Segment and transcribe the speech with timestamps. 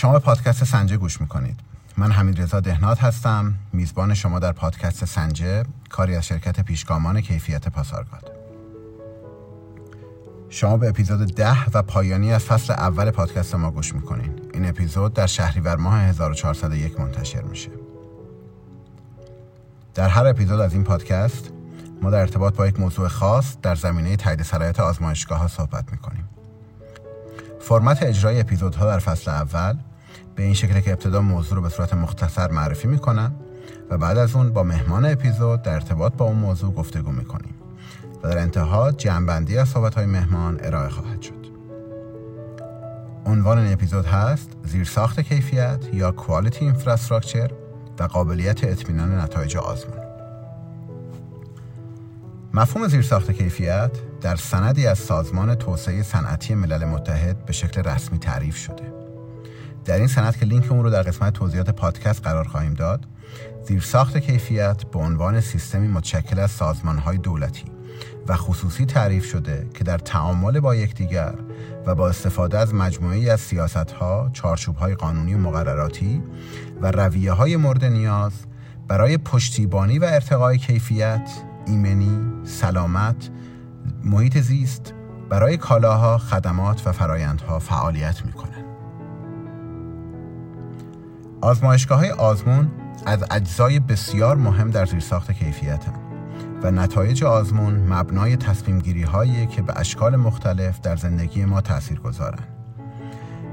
[0.00, 1.60] شما پادکست سنجه گوش می‌کنید.
[1.96, 3.54] من حمید رضا دهنات هستم.
[3.72, 8.30] میزبان شما در پادکست سنجه کاری از شرکت پیشگامان کیفیت پاسارگاد.
[10.48, 15.14] شما به اپیزود ده و پایانی از فصل اول پادکست ما گوش می‌کنین این اپیزود
[15.14, 17.70] در شهریور ماه 1401 منتشر میشه.
[19.94, 21.50] در هر اپیزود از این پادکست
[22.02, 26.28] ما در ارتباط با یک موضوع خاص در زمینه تایید صلاحیت آزمایشگاه ها صحبت می‌کنیم.
[27.60, 29.76] فرمت اجرای اپیزودها در فصل اول
[30.40, 33.34] به این شکل که ابتدا موضوع رو به صورت مختصر معرفی می‌کنم
[33.90, 37.54] و بعد از اون با مهمان اپیزود در ارتباط با اون موضوع گفتگو می‌کنیم
[38.22, 41.46] و در انتها جمعبندی از صحبت های مهمان ارائه خواهد شد.
[43.26, 47.52] عنوان این اپیزود هست زیرساخت کیفیت یا Quality Infrastructure
[47.98, 49.98] و قابلیت اطمینان نتایج آزمون.
[52.54, 58.56] مفهوم زیرساخت کیفیت در سندی از سازمان توسعه صنعتی ملل متحد به شکل رسمی تعریف
[58.56, 58.99] شده.
[59.84, 63.06] در این سند که لینک اون رو در قسمت توضیحات پادکست قرار خواهیم داد
[63.64, 67.64] زیرساخت کیفیت به عنوان سیستمی متشکل از سازمانهای دولتی
[68.28, 71.34] و خصوصی تعریف شده که در تعامل با یکدیگر
[71.86, 76.22] و با استفاده از مجموعی از سیاستها، چارچوبهای قانونی و مقرراتی
[76.80, 78.32] و رویه های مورد نیاز
[78.88, 81.30] برای پشتیبانی و ارتقای کیفیت،
[81.66, 83.30] ایمنی، سلامت،
[84.04, 84.94] محیط زیست
[85.28, 88.59] برای کالاها، خدمات و فرایندها فعالیت می کنند.
[91.40, 92.70] آزمایشگاه های آزمون
[93.06, 95.94] از اجزای بسیار مهم در زیرساخت هم.
[96.62, 102.00] و نتایج آزمون مبنای تصمیم گیری هایی که به اشکال مختلف در زندگی ما تأثیر
[102.00, 102.44] گذارن.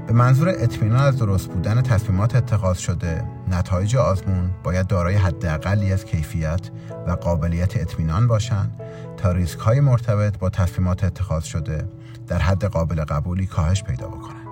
[0.06, 6.04] به منظور اطمینان از درست بودن تصمیمات اتخاذ شده نتایج آزمون باید دارای حداقلی از
[6.04, 6.70] کیفیت
[7.06, 8.80] و قابلیت اطمینان باشند
[9.16, 11.88] تا ریسک های مرتبط با تصمیمات اتخاذ شده
[12.26, 14.46] در حد قابل قبولی کاهش پیدا بکنند.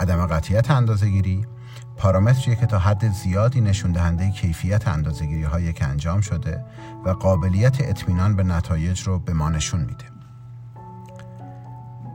[0.00, 1.46] عدم قطعیت اندازهگیری
[1.98, 6.64] پارامتریه که تا حد زیادی نشون دهنده کیفیت اندازه‌گیری هایی که انجام شده
[7.04, 10.04] و قابلیت اطمینان به نتایج رو به ما نشون میده.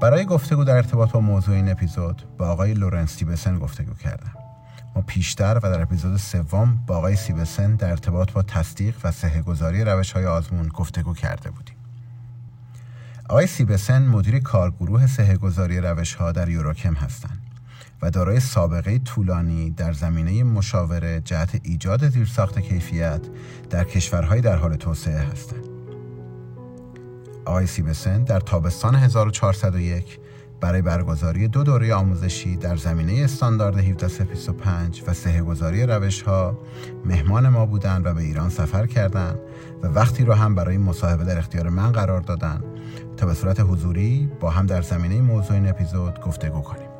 [0.01, 4.31] برای گفتگو در ارتباط با موضوع این اپیزود با آقای لورنس سیبسن گفتگو کردم.
[4.95, 9.11] ما پیشتر و در اپیزود سوم با آقای سیبسن در ارتباط با تصدیق و
[9.45, 11.75] گذاری روش های آزمون گفتگو کرده بودیم.
[13.29, 17.42] آقای سیبسن مدیر کارگروه گذاری روش ها در یوروکم هستند.
[18.03, 23.21] و دارای سابقه طولانی در زمینه مشاوره جهت ایجاد زیرساخت کیفیت
[23.69, 25.67] در کشورهای در حال توسعه هستند.
[27.45, 30.19] آقای سیبسن در تابستان 1401
[30.61, 36.57] برای برگزاری دو دوره آموزشی در زمینه استاندارد 17325 و سهگذاری روش ها
[37.05, 39.39] مهمان ما بودند و به ایران سفر کردند
[39.83, 42.63] و وقتی رو هم برای مصاحبه در اختیار من قرار دادن
[43.17, 46.92] تا به صورت حضوری با هم در زمینه موضوع این اپیزود گفتگو کنیم.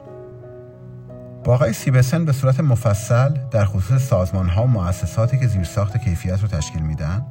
[1.43, 6.41] با آقای سیبسن به صورت مفصل در خصوص سازمان ها و مؤسساتی که زیرساخت کیفیت
[6.41, 7.25] رو تشکیل میدن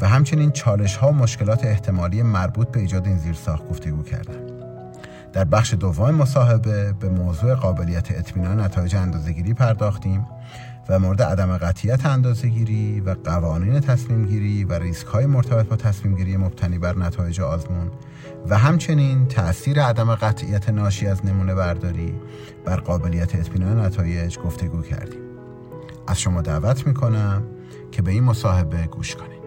[0.00, 4.62] و همچنین چالش ها و مشکلات احتمالی مربوط به ایجاد این زیرساخت گفتگو کردم.
[5.32, 10.26] در بخش دوم مصاحبه به موضوع قابلیت اطمینان نتایج اندازهگیری پرداختیم
[10.88, 16.16] و مورد عدم قطعیت اندازهگیری و قوانین تصمیم گیری و ریسک های مرتبط با تصمیم
[16.16, 17.90] گیری مبتنی بر نتایج آزمون
[18.48, 22.14] و همچنین تأثیر عدم قطعیت ناشی از نمونه برداری
[22.64, 25.20] بر قابلیت اطمینان نتایج گفتگو کردیم.
[26.06, 27.42] از شما دعوت می‌کنم
[27.92, 29.41] که به این مصاحبه گوش کنید.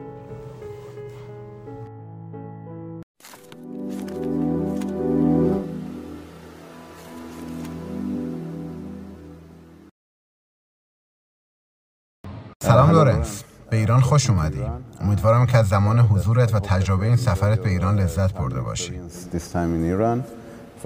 [13.86, 14.64] ایران خوش اومدی.
[15.02, 18.94] امیدوارم که از زمان حضورت و تجربه این سفرت به ایران لذت برده باشی.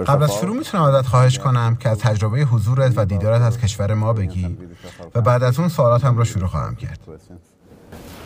[0.07, 3.93] قبل از شروع می‌تونم ازت خواهش کنم که از تجربه حضورت و دیدارت از کشور
[3.93, 4.57] ما بگی
[5.15, 6.99] و بعد از اون سوالاتم رو شروع خواهم کرد.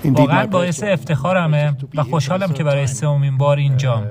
[0.05, 4.07] واقعا باعث افتخارمه و خوشحالم که برای سومین بار اینجام.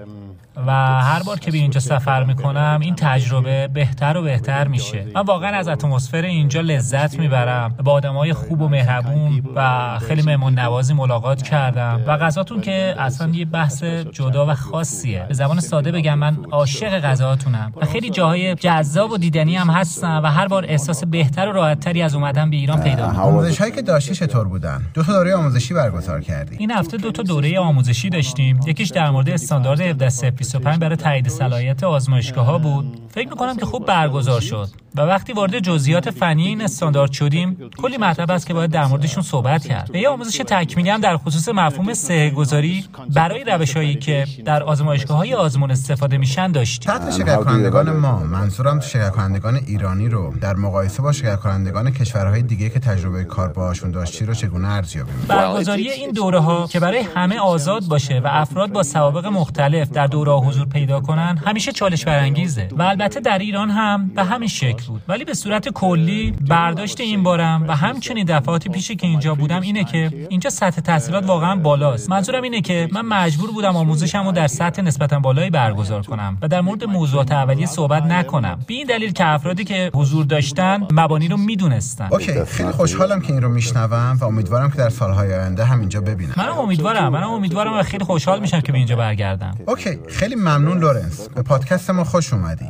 [0.66, 5.06] و هر بار که به اینجا سفر می‌کنم این تجربه بهتر و بهتر میشه.
[5.14, 7.74] من واقعا از اتمسفر اینجا لذت می‌برم.
[7.84, 13.28] با های خوب و مهربون و خیلی مهمون نوازی ملاقات کردم و غذاتون که اصلا
[13.28, 15.24] یه بحث جدا و خاصیه.
[15.28, 20.20] به زبان ساده بگم من عاشق غذاتونم و خیلی جاهای جذاب و دیدنی هم هستم
[20.24, 23.22] و هر بار احساس بهتر و راحتتری از اومدن به ایران پیدا می‌کنم.
[23.24, 26.56] آموزش هایی که داشتی چطور بودن؟ دو تا دوره آموزشی برگزار کردی.
[26.58, 28.60] این هفته دو تا دوره آموزشی داشتیم.
[28.66, 30.10] یکیش در مورد استاندارد 17
[30.42, 33.00] 25 برای تایید صلاحیت آزمایشگاه ها بود.
[33.08, 34.68] فکر می‌کنم که خوب برگزار شد.
[34.96, 39.22] و وقتی وارد جزئیات فنی این استاندارد شدیم کلی مطلب است که باید در موردشون
[39.22, 39.90] صحبت کرد.
[39.94, 42.84] و یه آموزش تکمیلی هم در خصوص مفهوم سه گذاری
[43.14, 46.92] برای روش هایی که در آزمایشگاه های آزمون استفاده میشن داشتیم.
[46.92, 52.42] تحت شرکت کنندگان ما منظورم شرکت کنندگان ایرانی رو در مقایسه با شرکت کنندگان کشورهای
[52.42, 57.00] دیگه که تجربه کار باهاشون داشتی رو چگونه ارزیابی برگزاری این دوره ها که برای
[57.14, 62.04] همه آزاد باشه و افراد با سوابق مختلف در دوره حضور پیدا کنن همیشه چالش
[62.04, 64.81] برانگیزه و البته در ایران هم به همین شکل.
[64.86, 65.02] بود.
[65.08, 69.84] ولی به صورت کلی برداشت این بارم و همچنین دفعاتی پیشی که اینجا بودم اینه
[69.84, 72.10] که اینجا سطح تحصیلات واقعا بالاست.
[72.10, 76.48] منظورم اینه که من مجبور بودم آموزشم رو در سطح نسبتا بالایی برگزار کنم و
[76.48, 78.58] در مورد موضوعات اولیه صحبت نکنم.
[78.66, 82.08] به این دلیل که افرادی که حضور داشتن مبانی رو می‌دونستن.
[82.12, 86.00] اوکی خیلی خوشحالم که این رو میشنوم و امیدوارم که در سالهای آینده هم اینجا
[86.00, 86.34] ببینم.
[86.36, 89.58] من امیدوارم من امیدوارم و خیلی خوشحال میشم که به اینجا برگردم.
[89.66, 91.28] OK خیلی ممنون لورنس.
[91.28, 92.66] به پادکست ما خوش اومدی.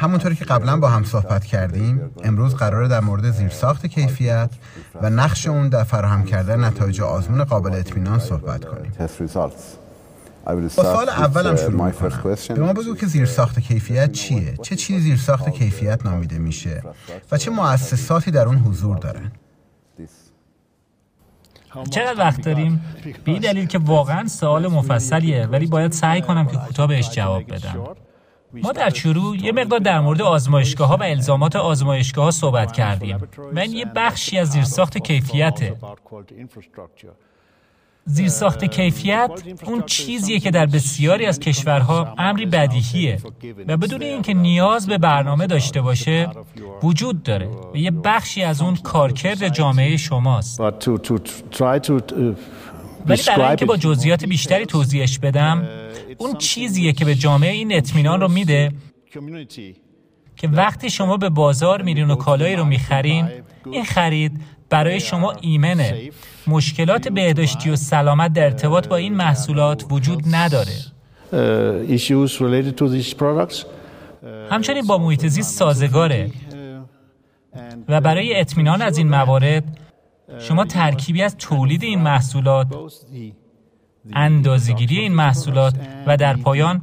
[0.00, 4.50] همونطوری که قبلا با هم صحبت کردیم امروز قراره در مورد زیرساخت کیفیت
[5.02, 8.92] و نقش اون در فراهم کردن نتایج آزمون قابل اطمینان صحبت کنیم
[10.46, 15.48] با سوال اولم شروع می‌کنم به ما بگو که زیرساخت کیفیت چیه؟ چه چیزی زیرساخت
[15.48, 16.82] کیفیت نامیده میشه؟
[17.32, 19.32] و چه مؤسساتی در اون حضور دارن؟
[21.90, 22.84] چقدر وقت داریم؟
[23.24, 27.52] به این دلیل که واقعا سوال مفصلیه ولی باید سعی کنم که کوتاه بهش جواب
[27.52, 27.96] بدم
[28.62, 33.18] ما در شروع یه مقدار در مورد آزمایشگاه ها و الزامات آزمایشگاه ها صحبت کردیم.
[33.56, 35.76] این یه بخشی از زیرساخت کیفیته
[38.08, 39.30] زیرساخت کیفیت
[39.64, 43.18] اون چیزیه که در بسیاری از کشورها امری بدیهیه
[43.68, 46.28] و بدون اینکه نیاز به برنامه داشته باشه
[46.82, 50.60] وجود داره و یه بخشی از اون کارکرد جامعه شماست.
[53.06, 55.68] ولی برای اینکه با جزئیات بیشتری توضیحش بدم
[56.18, 58.72] اون چیزیه که به جامعه این اطمینان رو میده
[60.36, 63.28] که وقتی شما به بازار میرین و کالایی رو می‌خرین
[63.70, 66.10] این خرید برای شما ایمنه.
[66.46, 70.72] مشکلات بهداشتی و سلامت در ارتباط با این محصولات وجود نداره.
[74.50, 76.30] همچنین با محیط زیست سازگاره
[77.88, 79.64] و برای اطمینان از این موارد
[80.40, 82.66] شما ترکیبی از تولید این محصولات
[84.12, 85.74] اندازگیری این محصولات
[86.06, 86.82] و در پایان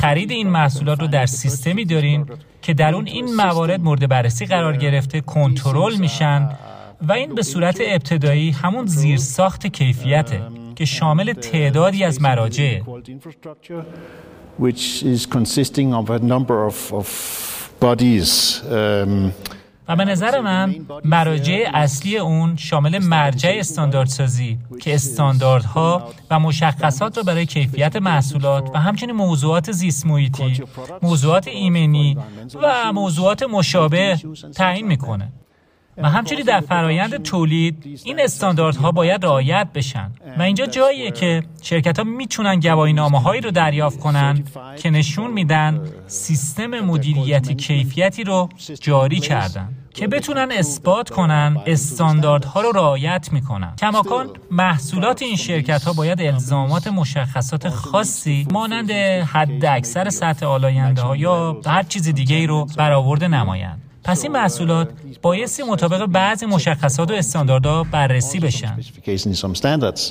[0.00, 2.26] خرید این محصولات رو در سیستمی دارین
[2.62, 6.48] که در اون این موارد مورد بررسی قرار گرفته کنترل میشن
[7.08, 10.42] و این به صورت ابتدایی همون زیرساخت کیفیته
[10.76, 12.80] که شامل تعدادی از مراجع.
[19.88, 27.24] و به نظر من مراجع اصلی اون شامل مرجع استانداردسازی که استانداردها و مشخصات رو
[27.24, 30.06] برای کیفیت محصولات و همچنین موضوعات زیست
[31.02, 32.18] موضوعات ایمنی
[32.62, 34.18] و موضوعات مشابه
[34.54, 35.32] تعیین می‌کنه.
[35.98, 40.10] و همچنین در فرایند تولید این استانداردها باید رعایت بشن.
[40.38, 44.44] و اینجا جاییه که شرکت ها می‌تونن گواهی نامه هایی رو دریافت کنن
[44.78, 48.48] که نشون میدن سیستم مدیریت کیفیتی رو
[48.80, 53.76] جاری کردن که بتونن اثبات کنن استانداردها رو رعایت می‌کنن.
[53.78, 61.16] کماکان محصولات این شرکت ها باید الزامات مشخصات خاصی مانند حد اکثر سطح آلاینده ها
[61.16, 63.80] یا هر چیز دیگه ای رو برآورده نمایند.
[64.04, 64.88] پس این محصولات
[65.22, 68.76] بایستی مطابق بعضی مشخصات و استانداردها بررسی بشن.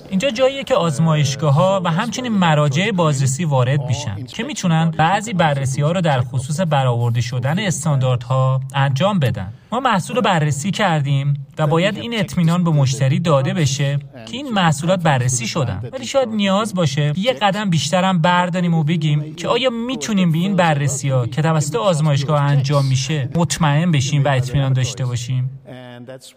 [0.10, 5.82] اینجا جاییه که آزمایشگاه ها و همچنین مراجع بازرسی وارد میشن که می‌تونن بعضی بررسی
[5.82, 9.54] ها رو در خصوص برآورده شدن استانداردها انجام بدن.
[9.72, 15.04] ما محصول بررسی کردیم و باید این اطمینان به مشتری داده بشه که این محصولات
[15.04, 20.32] بررسی شدن ولی شاید نیاز باشه یه قدم بیشترم برداریم و بگیم که آیا می‌تونیم
[20.32, 25.60] به این بررسی ها که توسط آزمایشگاه انجام میشه مطمئن بشیم و اطمینان داشته باشیم.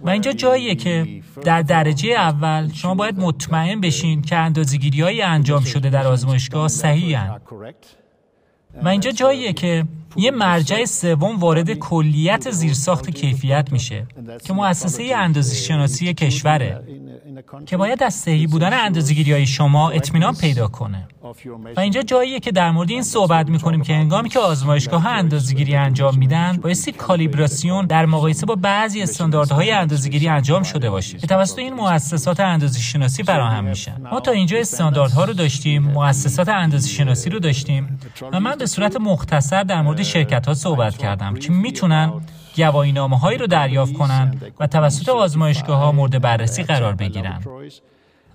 [0.00, 5.64] و اینجا جاییه که در درجه اول شما باید مطمئن بشین که اندازگیری های انجام
[5.64, 7.18] شده در آزمایشگاه صحیح
[8.82, 9.84] و اینجا جاییه که
[10.16, 14.06] یه مرجع سوم وارد کلیت زیرساخت کیفیت میشه
[14.44, 16.80] که مؤسسه اندازه شناسی کشوره
[17.66, 21.08] که باید از صحیح بودن اندازه‌گیری های شما اطمینان پیدا کنه.
[21.76, 25.76] و اینجا جاییه که در مورد این صحبت می‌کنیم که هنگامی که آزمایشگاه ها اندازه‌گیری
[25.76, 31.18] انجام میدن بایستی کالیبراسیون در مقایسه با بعضی استانداردهای اندازه‌گیری انجام شده باشه.
[31.18, 34.00] که توسط این مؤسسات اندازه شناسی فراهم میشن.
[34.12, 37.98] ما تا اینجا استانداردها رو داشتیم مؤسسات اندازه شناسی رو داشتیم
[38.32, 42.12] و من به صورت مختصر در مورد شرکت ها صحبت کردم که می‌تونن
[42.56, 47.46] گواهینامه هایی رو دریافت کنند و توسط آزمایشگاه ها مورد بررسی قرار بگیرند.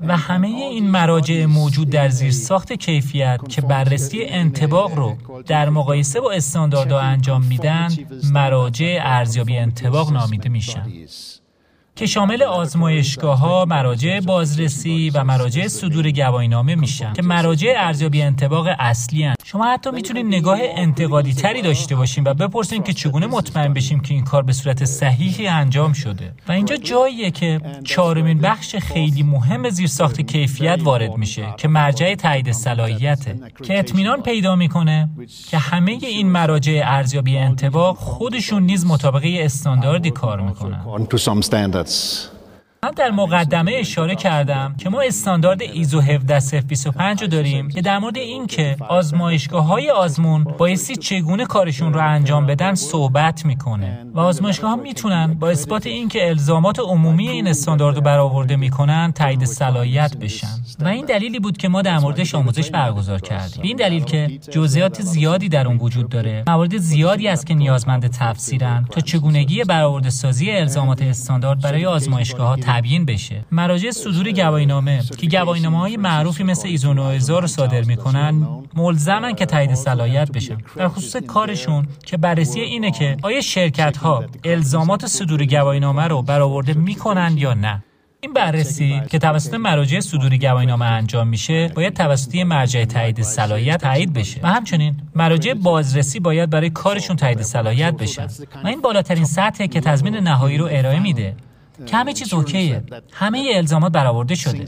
[0.08, 6.22] و همه این مراجع موجود در زیر ساخت کیفیت که بررسی انتباق رو در مقایسه
[6.22, 7.90] با استانداردها انجام میدن
[8.32, 10.88] مراجع ارزیابی انتباق نامیده میشن
[11.96, 18.68] که شامل آزمایشگاه ها، مراجع بازرسی و مراجع صدور گواهینامه میشن که مراجع ارزیابی انتباق
[18.80, 19.36] اصلی هن.
[19.46, 24.14] شما حتی می‌تونید نگاه انتقادی تری داشته باشیم و بپرسیم که چگونه مطمئن بشیم که
[24.14, 26.34] این کار به صورت صحیحی انجام شده.
[26.48, 32.52] و اینجا جاییه که چهارمین بخش خیلی مهم زیرساخت کیفیت وارد میشه که مرجع تایید
[32.52, 35.10] صلاحیته که اطمینان پیدا می‌کنه
[35.50, 40.82] که همه این مراجع ارزیابی انتباق خودشون نیز مطابقه استانداردی کار می‌کنن.
[41.92, 42.41] minutes.
[42.86, 48.18] من در مقدمه اشاره کردم که ما استاندارد ایزو 17025 رو داریم که در مورد
[48.18, 54.06] این که آزمایشگاه های آزمون بایستی چگونه کارشون رو انجام بدن صحبت می‌کنه.
[54.14, 59.12] و آزمایشگاه ها می‌تونن با اثبات این که الزامات عمومی این استاندارد رو برآورده می‌کنن
[59.12, 60.48] تایید صلاحیت بشن.
[60.80, 63.64] و این دلیلی بود که ما در موردش آموزش برگزار کردیم.
[63.64, 66.44] این دلیل که جزئیات زیادی در اون وجود داره.
[66.48, 72.56] موارد زیادی است که نیازمند تفسیرن تا چگونگی برآورده سازی الزامات استاندارد برای آزمایشگاه ها
[72.72, 73.46] تبیین بشه.
[73.52, 79.46] مراجع صدور گواهینامه که گواهینامه های معروفی مثل ایزو 9000 رو صادر می‌کنن ملزمن که
[79.46, 80.58] تایید صلاحیت بشن.
[80.76, 86.74] در خصوص کارشون که بررسی اینه که آیا شرکت ها الزامات صدور گواهینامه رو برآورده
[86.74, 87.84] می‌کنن یا نه.
[88.24, 94.14] این بررسی که توسط مراجع صدور گواهینامه انجام میشه باید توسط مرجع تایید صلاحیت تایید
[94.14, 94.40] بشه.
[94.44, 98.28] و همچنین مراجع بازرسی باید برای کارشون تایید صلاحیت بشن.
[98.64, 101.36] و این بالاترین سطحه که تضمین نهایی رو ارائه میده.
[101.92, 102.84] همه چیز اوکیه.
[103.14, 104.66] همه الزامات برآورده شده.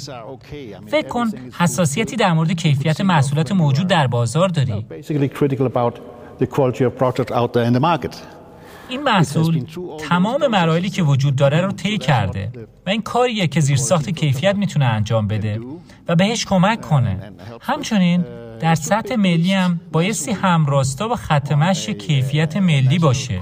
[0.88, 4.86] فکر کن حساسیتی در مورد کیفیت محصولات موجود در بازار داری.
[8.90, 9.66] این محصول
[10.10, 12.52] تمام مراحلی که وجود داره رو طی کرده
[12.86, 15.60] و این کاریه که زیر ساخت کیفیت می‌تونه انجام بده
[16.08, 17.34] و بهش کمک کنه.
[17.62, 18.26] همچنین
[18.60, 21.54] در سطح ملی هم بایستی همراستا با خط
[21.92, 23.42] کیفیت ملی باشه.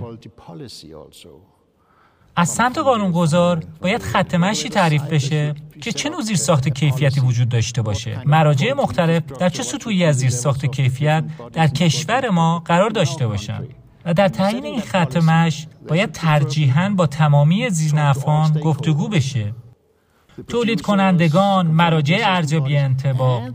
[2.35, 7.81] از سمت قانونگذار باید خط مشی تعریف بشه که چه نوع ساخت کیفیتی وجود داشته
[7.81, 8.21] باشه.
[8.25, 11.23] مراجع مختلف در چه سطوحی از ساخت کیفیت
[11.53, 13.67] در کشور ما قرار داشته باشند؟
[14.05, 19.53] و در تعیین این خط مش باید ترجیحاً با تمامی زیرنفان گفتگو بشه.
[20.47, 23.49] تولید کنندگان، مراجع ارزیابی انتباه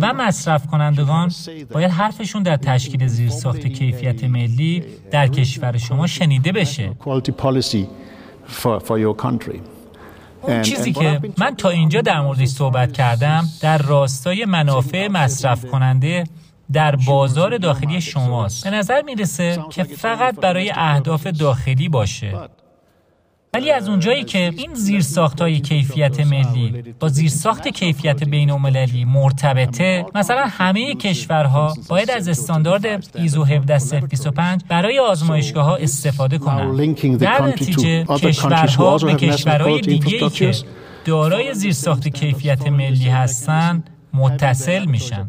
[0.00, 1.32] و مصرف کنندگان
[1.72, 6.96] باید حرفشون در تشکیل زیرساخت کیفیت ملی در کشور شما شنیده بشه.
[10.42, 16.24] اون چیزی که من تا اینجا در موردش صحبت کردم در راستای منافع مصرف کننده
[16.72, 18.64] در بازار داخلی شماست.
[18.64, 22.48] به نظر می‌رسه که فقط برای اهداف داخلی باشه.
[23.54, 30.06] ولی از اونجایی که این زیرساخت های کیفیت ملی با زیرساخت کیفیت بین المللی مرتبطه
[30.14, 37.18] مثلا همه کشورها باید از استاندارد ایزو 17025 برای آزمایشگاه ها استفاده کنند.
[37.18, 40.52] در نتیجه کشورها به کشورهای دیگه ای که
[41.04, 45.28] دارای زیرساخت کیفیت ملی هستند متصل میشن.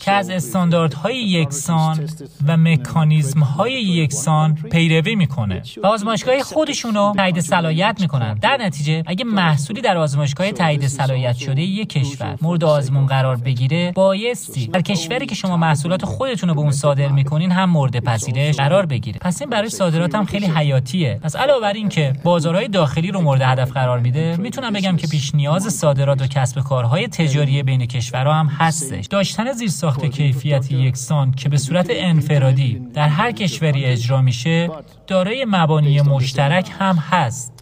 [0.00, 2.08] که از استانداردهای یکسان
[2.46, 5.62] و مکانیزمهای یکسان پیروی می‌کنه.
[5.82, 8.34] و آزمایشگاه خودشونو تایید صلاحیت می‌کنن.
[8.34, 13.92] در نتیجه اگه محصولی در آزمایشگاه تایید صلاحیت شده یک کشور مورد آزمون قرار بگیره
[13.92, 14.66] بایستی.
[14.66, 18.86] در کشوری که شما محصولات خودتون رو به اون صادر می‌کنین هم مورد پذیرش قرار
[18.86, 19.18] بگیره.
[19.18, 21.20] پس این برای صادرات هم خیلی حیاتیه.
[21.22, 25.06] پس علاوه بر این که بازارهای داخلی رو مورد هدف قرار میده می‌تونم بگم که
[25.06, 29.06] پیش نیاز صادرات و کسب کارهای تجاری بین کشورها هم هستش.
[29.06, 34.70] داشتن زیر ساخت کیفیت یکسان که به صورت انفرادی در هر کشوری اجرا میشه
[35.06, 37.52] دارای مبانی مشترک هم هست.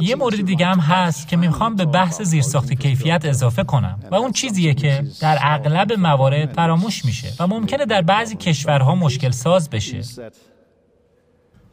[0.00, 4.00] یه مورد دیگه هم هست که می‌خوام به بحث زیرساخت کیفیت اضافه کنم.
[4.10, 9.30] و اون چیزیه که در اغلب موارد فراموش میشه و ممکنه در بعضی کشورها مشکل
[9.30, 10.00] ساز بشه.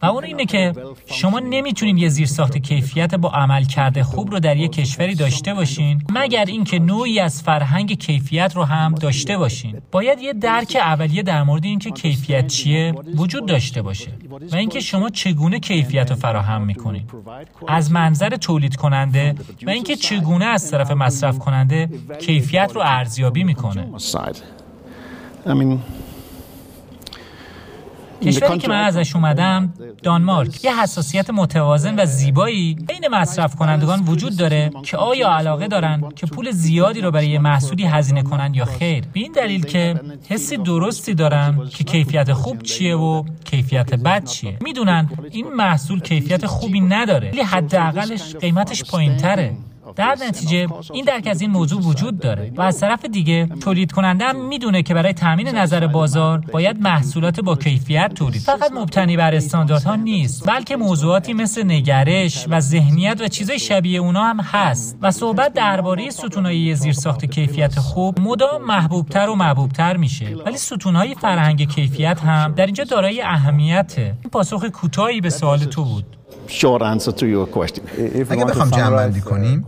[0.04, 0.74] و اون اینه که
[1.06, 6.04] شما نمی‌تونید یه زیرساخت کیفیت با عمل کرده خوب رو در یه کشوری داشته باشین
[6.10, 9.82] مگر اینکه نوعی از فرهنگ کیفیت رو هم داشته باشین.
[9.92, 14.12] باید یه درک اولیه در مورد اینکه کیفیت چیه وجود داشته باشه
[14.52, 17.10] و اینکه شما چگونه کیفیت رو فراهم می‌کنید
[17.68, 19.36] از منظر تولید کننده
[19.68, 21.90] و اینکه چگونه از طرف مصرف کننده
[22.22, 23.88] کیفیت رو ارزیابی می‌کنه.
[28.22, 30.64] کشوری که من ازش اومدم دانمارک.
[30.64, 36.28] یه حساسیت متوازن و زیبایی بین مصرف کنندگان وجود داره که آیا علاقه دارن که
[36.28, 39.96] پول زیادی رو برای محصولی هزینه کنن یا خیر؟ به این دلیل که
[40.30, 46.46] حسی درستی دارن که کیفیت خوب چیه و کیفیت بد چیه؟ می‌دونن این محصول کیفیت
[46.46, 49.54] خوبی نداره ولی حداقلش قیمتش پایین تره
[49.96, 54.26] در نتیجه این درک از این موضوع وجود داره و از طرف دیگه تولید کننده
[54.26, 59.36] هم می‌دونه که برای تامین نظر بازار باید محصولات با کیفیت تولید فقط مبتنی بر
[59.36, 65.12] استانداردها نیست بلکه موضوعاتی مثل نگرش و ذهنیت و چیزای شبیه اونا هم هست و
[65.12, 72.20] صحبت درباره ستونهای زیرساخت کیفیت خوب مدام محبوبتر و محبوبتر میشه ولی ستونهای فرهنگ کیفیت
[72.20, 76.18] هم در اینجا دارای اهمیته این پاسخ کوتاهی به سوال تو بود
[78.30, 79.66] اگه بخوام جمع بندی کنیم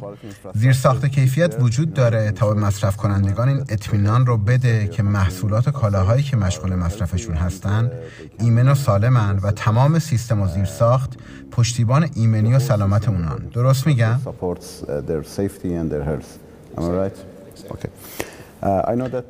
[0.54, 5.70] زیر ساخت کیفیت وجود داره تا به مصرف کنندگان این اطمینان رو بده که محصولات
[5.70, 7.92] کالاهایی که مشغول مصرفشون هستن
[8.40, 11.14] ایمن و سالمن و تمام سیستم و زیر ساخت
[11.52, 13.50] پشتیبان ایمنی و سلامت اونان.
[13.54, 14.20] درست میگم؟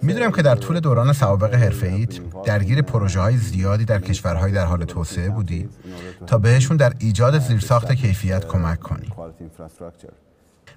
[0.02, 4.86] می‌دونم که در طول دوران سوابق حرفه‌ایت درگیر پروژه های زیادی در کشورهای در حال
[4.86, 5.70] توسعه بودی
[6.28, 9.12] تا بهشون در ایجاد زیرساخت کیفیت کمک کنی.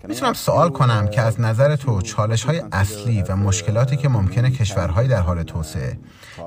[0.09, 5.09] می‌تونم سوال کنم که از نظر تو چالش های اصلی و مشکلاتی که ممکنه کشورهای
[5.09, 5.99] در حال توسعه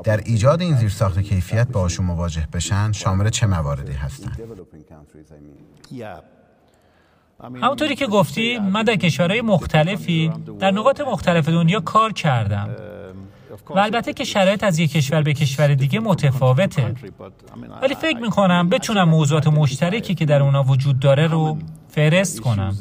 [0.03, 4.41] در ایجاد این زیرساخت کیفیت باشون مواجه بشن شامل چه مواردی هستند؟
[7.43, 12.69] همونطوری که گفتی من در کشورهای مختلفی در نقاط مختلف دنیا کار کردم.
[13.69, 16.95] و البته که شرایط از یک کشور به کشور دیگه متفاوته.
[17.81, 21.57] ولی فکر می‌کنم بتونم موضوعات مشترکی که در اونا وجود داره رو
[21.87, 22.77] فرست کنم.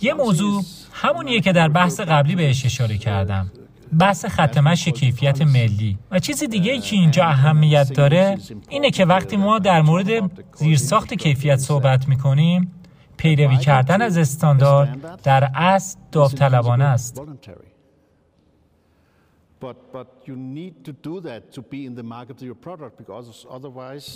[0.00, 3.50] یه موضوع همونیه که در بحث قبلی بهش اشاره کردم.
[3.98, 5.98] بحث خط کیفیت ملی.
[6.10, 11.56] و چیزی دیگه که اینجا اهمیت داره اینه که وقتی ما در مورد زیرساخت کیفیت
[11.56, 12.72] صحبت می‌کنیم
[13.16, 17.22] پیروی کردن از استاندارد در اصل داوطلبانه است.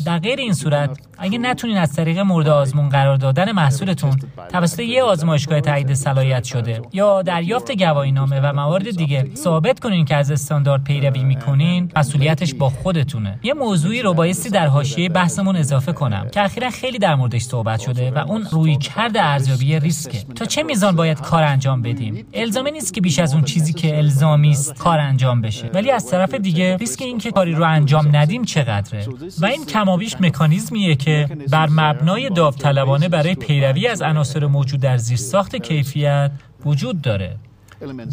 [0.06, 4.16] در غیر این صورت اگه نتونین از طریق مورد آزمون قرار دادن محصولتون
[4.48, 10.04] توسط یه آزمایشگاه تایید صلاحیت شده یا دریافت گواهی نامه و موارد دیگه ثابت کنین
[10.04, 13.38] که از استاندارد پیروی می‌کنین مسئولیتش با خودتونه.
[13.42, 17.80] یه موضوعی رو بایستی در حاشیه بحثمون اضافه کنم که اخیرا خیلی در موردش صحبت
[17.80, 20.18] شده و اون روی کرد ارزیابی ریسکه.
[20.34, 23.96] تا چه میزان باید کار انجام بدیم؟ الزامی نیست که بیش از اون چیزی که
[23.96, 25.70] الزامی است کار انجام بشه.
[25.74, 29.06] ولی از طرف دیگه ریسک این که کاری رو انجام ندیم چقدره؟
[29.40, 35.56] و این کمابیش مکانیزمیه که بر مبنای داوطلبانه برای پیروی از عناصر موجود در زیرساخت
[35.56, 36.30] کیفیت
[36.64, 37.36] وجود داره.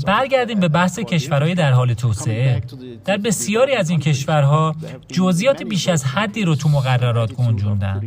[0.05, 2.61] برگردیم به بحث کشورهای در حال توسعه.
[3.05, 4.75] در بسیاری از این کشورها
[5.07, 8.01] جزئیات بیش از حدی رو تو مقررات گنجوندن.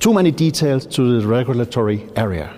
[0.00, 2.48] Too many details to the regulatory area.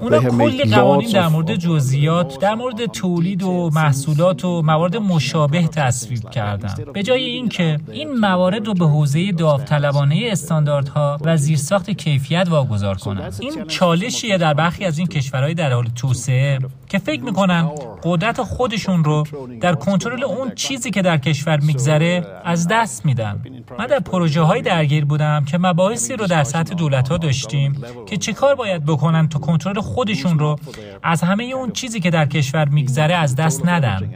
[0.00, 6.30] اونا کلی قوانین در مورد جزئیات در مورد تولید و محصولات و موارد مشابه تصویب
[6.30, 6.74] کردن.
[6.92, 13.34] به جای اینکه این موارد رو به حوزه داوطلبانه استانداردها و زیرساخت کیفیت واگذار کنند.
[13.40, 16.58] این چالشیه در برخی از این کشورهای در حال توسعه.
[16.88, 17.70] که فکر می‌کنن
[18.02, 19.24] قدرت خودشون رو
[19.60, 23.42] در کنترل اون چیزی که در کشور میگذره از دست میدن.
[23.78, 28.16] من در پروژه های درگیر بودم که مباحثی رو در سطح دولت ها داشتیم که
[28.16, 30.56] چه کار باید بکنن تا کنترل خودشون رو
[31.02, 34.10] از همه اون چیزی که در کشور میگذره از دست ندن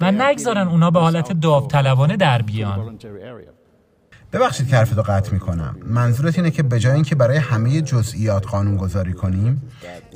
[0.00, 2.98] و نگذارن اونا به حالت داوطلبانه در بیان.
[4.32, 5.76] ببخشید که حرفتو قطع می‌کنم.
[5.86, 9.62] منظورت اینه که به جای اینکه برای همه جزئیات قانون گذاری کنیم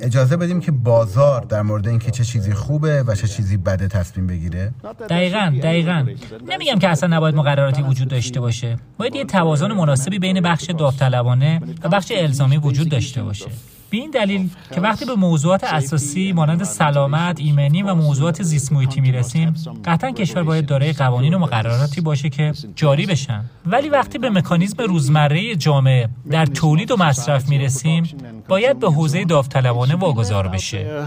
[0.01, 4.27] اجازه بدیم که بازار در مورد اینکه چه چیزی خوبه و چه چیزی بده تصمیم
[4.27, 4.73] بگیره؟
[5.09, 6.05] دقیقا دقیقا.
[6.47, 8.77] نمیگم که اصلا نباید مقرراتی وجود داشته باشه.
[8.97, 13.47] باید یه توازن مناسبی بین بخش داوطلبانه و بخش الزامی وجود داشته باشه.
[13.91, 19.01] به این دلیل که وقتی به موضوعات اساسی مانند سلامت، ایمنی و موضوعات زیست محیطی
[19.01, 23.45] می‌رسیم، قطعا کشور باید دارای قوانین و مقرراتی باشه که جاری بشن.
[23.65, 28.03] ولی وقتی به مکانیزم روزمره جامعه در تولید و مصرف می‌رسیم،
[28.47, 31.05] باید به حوزه داوطلبانه واگذار بشه.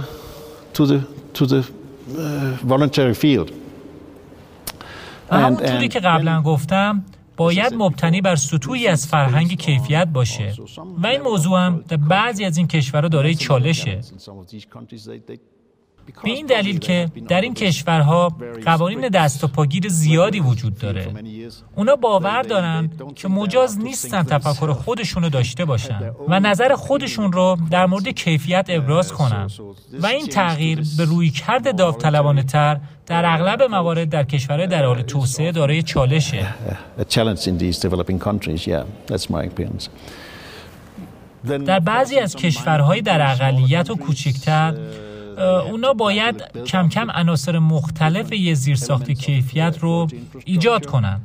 [5.30, 7.04] و همونطوری که قبلا گفتم
[7.36, 10.54] باید مبتنی بر سطوحی از فرهنگ کیفیت باشه.
[11.02, 14.00] و این موضوع هم در بعضی از این کشورها دارای چالشه.
[16.24, 18.32] به این دلیل که در این کشورها
[18.64, 21.06] قوانین دست و پاگیر زیادی وجود داره.
[21.76, 27.86] اونا باور دارن که مجاز نیستن تفکر خودشونو داشته باشن و نظر خودشون رو در
[27.86, 29.48] مورد کیفیت ابراز کنن.
[30.00, 35.02] و این تغییر به روی کرد داوطلبانه تر در اغلب موارد در کشورهای در حال
[35.02, 36.46] توسعه دارای چالشه.
[41.66, 44.74] در بعضی از کشورهای در اقلیت و کوچکتر
[45.38, 50.06] اونا باید کم کم عناصر مختلف یه زیرساخت کیفیت رو
[50.44, 51.20] ایجاد کنن.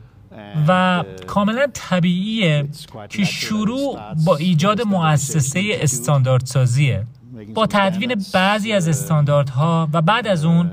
[0.67, 2.67] و کاملا طبیعیه
[3.09, 7.07] که شروع با ایجاد مؤسسه استانداردسازیه.
[7.56, 10.71] با تدوین بعضی از استانداردها و بعد از اون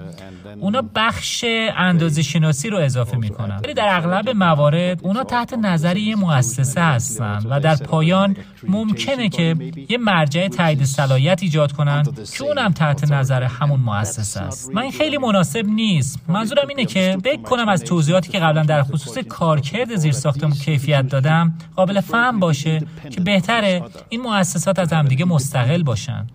[0.60, 1.44] اونا بخش
[1.76, 3.60] اندازه شناسی رو اضافه می‌کنن.
[3.64, 8.36] ولی در اغلب موارد اونا تحت نظر یه مؤسسه هستن و در پایان
[8.68, 9.56] ممکنه که
[9.88, 12.02] یه مرجع تایید صلاحیت ایجاد کنن
[12.38, 14.70] که اونم تحت نظر همون مؤسسه است.
[14.74, 16.20] من خیلی مناسب نیست.
[16.28, 21.08] منظورم اینه که فکر کنم از توضیحاتی که قبلا در خصوص کارکرد زیر ساختمون کیفیت
[21.08, 26.26] دادم قابل فهم باشه که بهتره این مؤسسات از همدیگه مستقل باشن.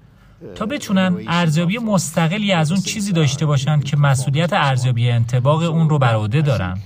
[0.55, 5.99] تا بتونن ارزیابی مستقلی از اون چیزی داشته باشن که مسئولیت ارزیابی انتباق اون رو
[5.99, 6.77] بر عهده دارن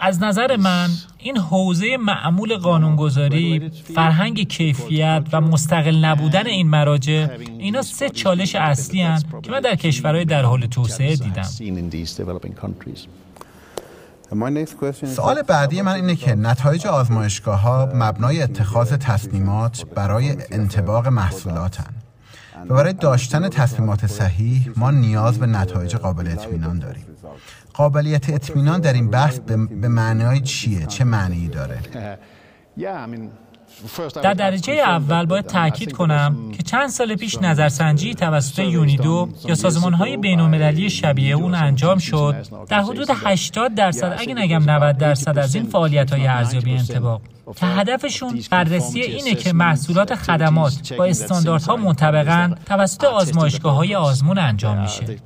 [0.00, 0.88] از نظر من
[1.18, 9.02] این حوزه معمول قانونگذاری فرهنگ کیفیت و مستقل نبودن این مراجع اینا سه چالش اصلی
[9.02, 11.42] هن که من در کشورهای در حال توسعه دیدم.
[15.06, 21.99] سوال بعدی من اینه که نتایج آزمایشگاه ها مبنای اتخاذ تصمیمات برای انتباق محصولاتن.
[22.68, 27.06] و برای داشتن تصمیمات صحیح ما نیاز به نتایج قابل اطمینان داریم.
[27.74, 29.38] قابلیت اطمینان در این بحث
[29.80, 31.80] به معنای چیه؟ چه معنی داره؟
[34.22, 39.92] در درجه اول باید تاکید کنم که چند سال پیش نظرسنجی توسط یونیدو یا سازمان
[39.92, 45.54] های بین شبیه اون انجام شد در حدود 80 درصد اگه نگم 90 درصد از
[45.54, 47.22] این فعالیت های ارزیابی انتباق
[47.56, 54.82] که هدفشون بررسی اینه که محصولات خدمات با استانداردها منطبقن توسط آزمایشگاه های آزمون انجام
[54.82, 55.16] میشه.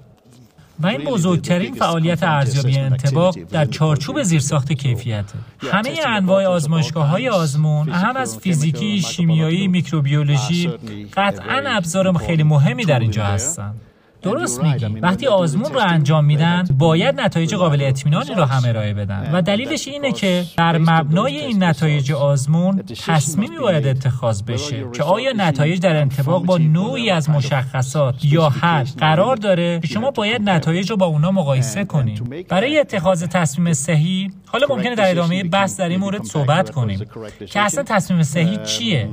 [0.81, 5.25] و این بزرگترین فعالیت ارزیابی انتباق در چارچوب زیرساخت کیفیت
[5.73, 10.71] همه انواع آزمایشگاه های آزمون هم از فیزیکی، شیمیایی، میکروبیولوژی
[11.17, 13.81] قطعا ابزار خیلی مهمی در اینجا هستند.
[14.25, 14.87] درست میگی.
[14.87, 19.31] وقتی آزمون رو انجام میدن باید نتایج قابل اطمینانی رو هم ارائه بدن.
[19.33, 25.33] و دلیلش اینه که در مبنای این نتایج آزمون تصمیمی باید اتخاذ بشه که آیا
[25.37, 30.91] نتایج در انطباق با نوعی از مشخصات یا حد قرار داره که شما باید نتایج
[30.91, 35.89] رو با اونا مقایسه کنید برای اتخاذ تصمیم صحیح حالا ممکنه در ادامه بحث در
[35.89, 37.07] این مورد صحبت کنیم
[37.47, 39.09] که اصلا تصمیم صحیح چیه.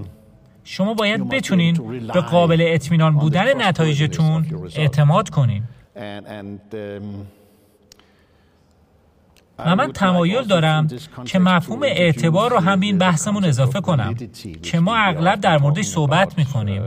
[0.64, 4.46] شما باید بتونین به قابل اطمینان بودن نتایجتون
[4.76, 5.64] اعتماد کنین.
[9.60, 10.88] و من تمایل دارم
[11.26, 14.16] که مفهوم اعتبار رو هم این بحثمون اضافه کنم
[14.64, 16.82] که ما اغلب در موردش صحبت می‌کنیم.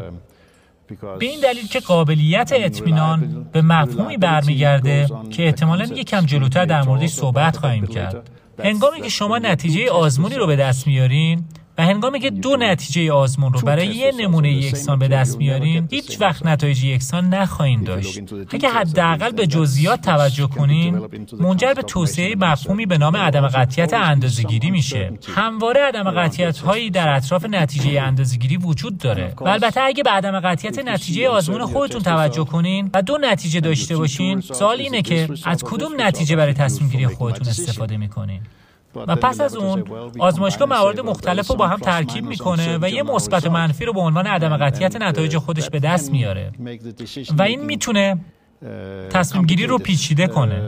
[1.19, 7.11] به این دلیل که قابلیت اطمینان به مفهومی برمیگرده که احتمالا یکم جلوتر در موردش
[7.11, 8.31] صحبت خواهیم کرد.
[8.65, 11.45] هنگامی که شما نتیجه آزمونی رو به دست میارین
[11.79, 16.21] و هنگامی که دو نتیجه آزمون رو برای یه نمونه یکسان به دست میارین هیچ
[16.21, 18.21] وقت نتایج یکسان نخواهید داشت.
[18.51, 21.01] اگه حداقل به جزئیات توجه کنین
[21.41, 25.13] منجر به توسعه مفهومی به نام عدم قطعیت اندازه‌گیری میشه.
[25.37, 29.35] همواره عدم قطعیت هایی در اطراف نتیجه اندازه‌گیری وجود داره.
[29.41, 33.97] و البته اگه به عدم قطعیت نتیجه آزمون خودتون توجه کنین و دو نتیجه داشته
[33.97, 38.41] باشین سوال اینه که از کدوم نتیجه برای تصمیم گیری خودتون استفاده می‌کنین؟
[38.97, 39.85] و پس از اون
[40.19, 44.27] آزمایشگاه موارد مختلف رو با هم ترکیب می‌کنه و یه مثبت منفی رو به عنوان
[44.27, 46.53] عدم قطعیت نتایج خودش به دست میاره.
[47.39, 48.17] و این می‌تونه
[49.11, 50.61] تصمیم گیری رو پیچیده کنه.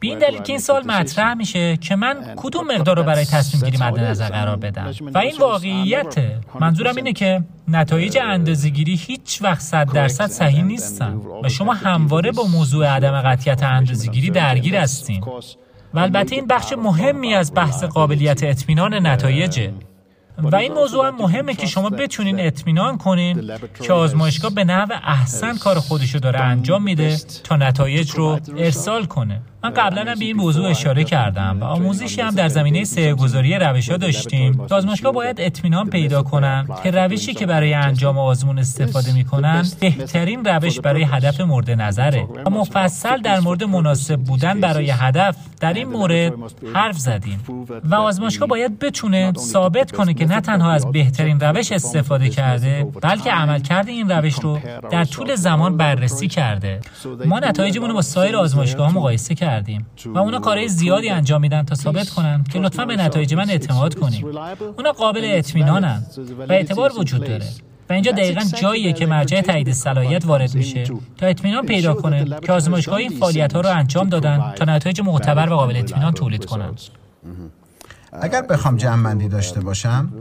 [0.00, 3.64] به این دلیل که این سال مطرح میشه که من کدوم مقدار رو برای تصمیم
[3.64, 4.92] گیری مد نظر قرار بدم.
[5.14, 6.14] و این واقعیت
[6.60, 11.20] منظورم اینه که نتایج اندازهگیری هیچ وقت صد درصد صحیح نیستن.
[11.42, 15.24] و شما همواره با موضوع عدم قطعیت اندازهگیری درگیر هستین.
[15.94, 19.72] و البته این بخش مهمی از بحث قابلیت اطمینان نتایجه.
[20.38, 23.50] و این موضوع هم مهمه که شما بتونین اطمینان کنین
[23.82, 29.40] که آزمایشگاه به نحو احسن کار خودشو داره انجام میده تا نتایج رو ارسال کنه.
[29.64, 33.90] من قبلا هم به این موضوع اشاره کردم و آموزشی هم در زمینه سهگذاری روش
[33.90, 34.60] ها داشتیم.
[34.70, 40.80] آزمایشگاه باید اطمینان پیدا کنن که روشی که برای انجام آزمون استفاده می‌کنن بهترین روش
[40.80, 46.32] برای هدف مورد نظره و مفصل در مورد مناسب بودن برای هدف در این مورد
[46.74, 47.40] حرف زدیم
[47.84, 53.30] و آزمایشگاه باید بتونه ثابت کنه که نه تنها از بهترین روش استفاده کرده بلکه
[53.30, 54.58] عملکرد این روش رو
[54.90, 56.80] در طول زمان بررسی کرده.
[57.26, 59.53] ما نتایجمون رو با سایر آزمایشگاه مقایسه کردیم.
[59.54, 63.50] کردیم و اونا کارهای زیادی انجام میدن تا ثابت کنن که لطفا به نتایج من
[63.50, 64.26] اعتماد کنیم.
[64.76, 66.02] اونا قابل اطمینانن
[66.48, 67.44] و اعتبار وجود داره.
[67.90, 70.84] و اینجا دقیقا جاییه که مرجع تایید صلاحیت وارد میشه
[71.18, 75.52] تا اطمینان پیدا کنه که آزمایشگاه این فعالیت ها رو انجام دادن تا نتایج معتبر
[75.52, 76.70] و قابل اطمینان تولید کنن.
[78.20, 80.12] اگر بخوام جمع داشته باشم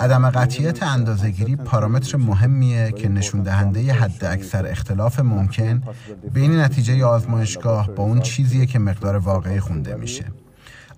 [0.00, 5.82] عدم قطعیت اندازهگیری پارامتر مهمیه که نشون دهنده حد اکثر اختلاف ممکن
[6.34, 10.24] بین نتیجه آزمایشگاه با اون چیزیه که مقدار واقعی خونده میشه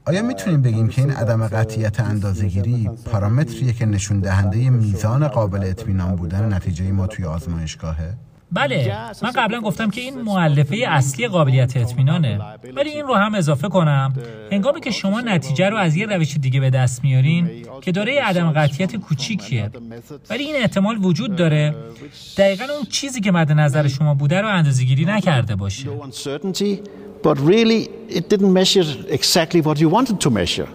[0.07, 6.17] آیا می‌تونیم بگیم که این عدم قطعیت اندازهگیری پارامتریه که نشون دهنده میزان قابل اطمینان
[6.17, 8.15] بودن نتیجه ما توی آزمایشگاهه؟
[8.55, 12.41] بله من قبلا گفتم که این معلفه اصلی قابلیت اطمینانه.
[12.77, 14.15] ولی این رو هم اضافه کنم.
[14.53, 18.51] هنگامی که شما نتیجه رو از یه روش دیگه به دست میارین که داره عدم
[18.51, 19.71] قطعیت کوچیکیه.
[20.31, 21.75] ولی این احتمال وجود داره.
[22.37, 25.89] دقیقا اون چیزی که مد نظر شما بوده رو اندازه‌گیری نکرده باشه.
[27.25, 27.81] but really
[28.19, 28.89] it didn't measure
[29.19, 30.69] exactly what you wanted to measure.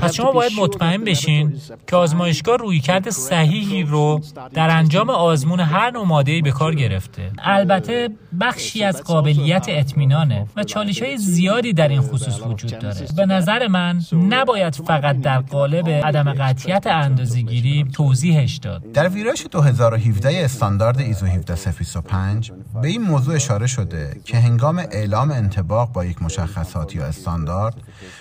[0.00, 1.52] پس شما باید مطمئن بشین
[1.86, 4.20] که آزمایشگاه رویکرد صحیحی رو
[4.54, 7.30] در انجام آزمون هر نوع ماده‌ای به کار گرفته.
[7.38, 8.08] البته
[8.40, 13.06] بخشی از قابلیت اطمینانه و چالش های زیادی در این خصوص وجود داره.
[13.16, 18.92] به نظر من نباید فقط در قالب عدم قطعیت اندازه‌گیری توضیحش داد.
[18.92, 22.52] در ویرایش 2017 استاندارد ایزو 17325
[22.82, 27.74] به این موضوع اشاره شده که هنگام اعلام انتباق با یک مشخصات یا استاندارد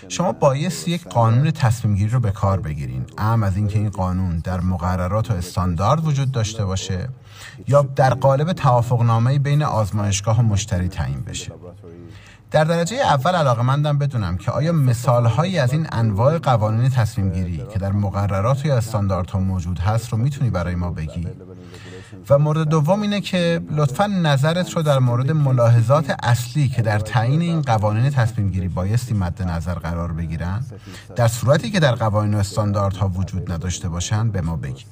[0.08, 3.06] شما بایست یک قانون تصمیم گیری رو به کار بگیرین.
[3.18, 7.10] ام از اینکه این قانون در مقررات و استاندارد وجود داشته باشه
[7.68, 11.52] یا در قالب توافقنامه بین آزمایشگاه و مشتری تعیین بشه.
[12.52, 17.30] در درجه اول علاقه مندم بدونم که آیا مثال هایی از این انواع قوانین تصمیم
[17.30, 21.28] گیری که در مقررات یا استانداردها موجود هست رو می‌تونی برای ما بگی؟
[22.30, 27.42] و مورد دوم اینه که لطفا نظرت رو در مورد ملاحظات اصلی که در تعیین
[27.42, 30.64] این قوانین تصمیم گیری بایستی مد نظر قرار بگیرن
[31.16, 34.86] در صورتی که در قوانین و استانداردها وجود نداشته باشند به ما بگی.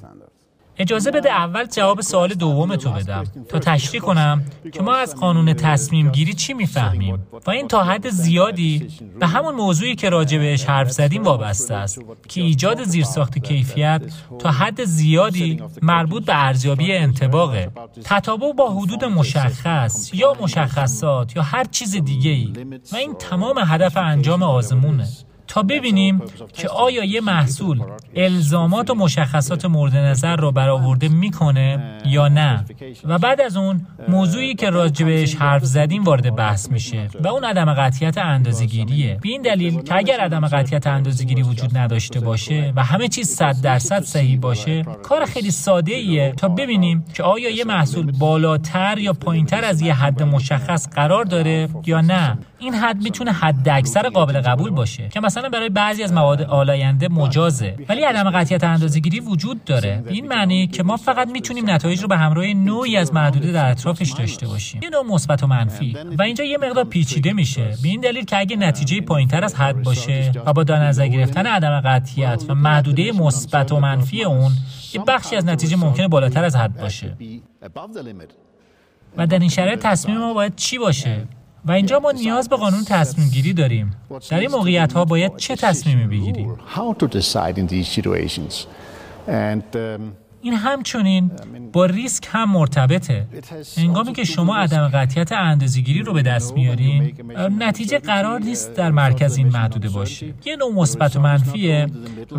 [0.78, 3.24] اجازه بده اول جواب سوال دوم تو بدم.
[3.48, 8.10] تا تشریح کنم که ما از قانون تصمیم گیری چی می‌فهمیم؟ و این تا حد
[8.10, 8.88] زیادی
[9.20, 14.02] به همون موضوعی که راجع بهش حرف زدیم وابسته است که ایجاد زیرساخت کیفیت
[14.38, 17.70] تا حد زیادی مربوط به ارزیابی انتباقه.
[18.04, 22.52] تطابق با حدود مشخص یا مشخصات یا هر چیز دیگه ای
[22.92, 25.08] و این تمام هدف انجام آزمونه.
[25.52, 27.82] تا ببینیم که آیا یه محصول
[28.16, 32.64] الزامات و مشخصات مورد نظر رو برآورده می‌کنه یا نه.
[33.04, 37.74] و بعد از اون موضوعی که راجبش حرف زدیم وارد بحث میشه و اون عدم
[37.74, 39.18] قطعیت اندازه‌گیریه.
[39.22, 43.56] به این دلیل که اگر عدم قطعیت اندازه‌گیری وجود نداشته باشه و همه چیز 100
[43.62, 49.12] درصد صحیح باشه کار خیلی ساده ایه تا ببینیم که آیا یه محصول بالاتر یا
[49.12, 52.38] پایینتر از یه حد مشخص قرار داره یا نه.
[52.58, 57.08] این حد می‌تونه حد اکثر قابل قبول باشه که مثلا برای بعضی از مواد آلاینده
[57.08, 57.76] مجازه.
[57.88, 60.04] ولی عدم قطعیت اندازه‌گیری وجود داره.
[60.08, 64.10] این معنی که ما فقط می‌تونیم نتایج رو به همراه نوعی از محدوده در اطرافش
[64.10, 64.82] داشته باشیم.
[64.82, 65.96] یه نوع مثبت و منفی.
[66.18, 67.64] و اینجا یه مقدار پیچیده میشه.
[67.82, 71.46] به این دلیل که اگه نتیجه پایینتر از حد باشه و با در نظر گرفتن
[71.46, 74.52] عدم قطعیت و محدوده مثبت و منفی اون
[74.92, 77.16] یه بخشی از نتیجه ممکنه بالاتر از حد باشه.
[79.16, 81.24] و در این شرایط تصمیم ما باید چی باشه؟
[81.64, 83.96] و اینجا ما نیاز به قانون تصمیم گیری داریم.
[84.30, 86.56] در این موقعیت ها باید چه تصمیمی بگیریم؟
[90.42, 91.30] این همچنین
[91.72, 93.26] با ریسک هم مرتبطه.
[93.76, 97.14] انگامی که شما عدم قطعیت اندازه‌گیری رو به دست میارین
[97.58, 101.86] نتیجه قرار نیست در مرکز این محدوده باشه یه نوع مثبت و منفیه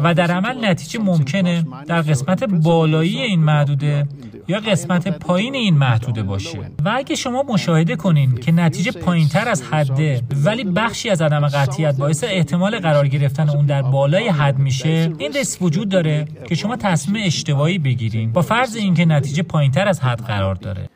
[0.03, 4.07] و در عمل نتیجه ممکنه در قسمت بالایی این محدوده
[4.47, 6.59] یا قسمت پایین این محدوده باشه.
[6.85, 11.97] و اگه شما مشاهده کنین که نتیجه پایینتر از حده ولی بخشی از عدم قطعیت
[11.97, 16.75] باعث احتمال قرار گرفتن اون در بالای حد میشه این ریسک وجود داره که شما
[16.75, 20.89] تصمیم اشتباهی بگیرین با فرض اینکه نتیجه پایینتر از حد قرار داره.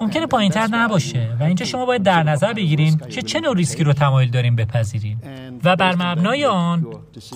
[0.00, 3.92] ممکنه پایینتر نباشه و اینجا شما باید در نظر بگیرین که چه نوع ریسکی رو
[3.92, 5.18] تمایل داریم بپذیرین
[5.64, 6.86] و بر مبنای آن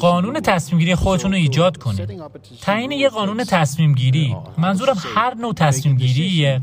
[0.00, 2.22] قانون تصمیم گیری خودتون رو ایجاد کنید
[2.62, 6.60] تعیین یه قانون تصمیم گیری منظورم هر نوع تصمیم گیریه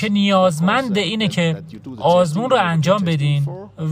[0.00, 1.62] که نیازمند اینه که
[1.98, 3.46] آزمون رو انجام بدین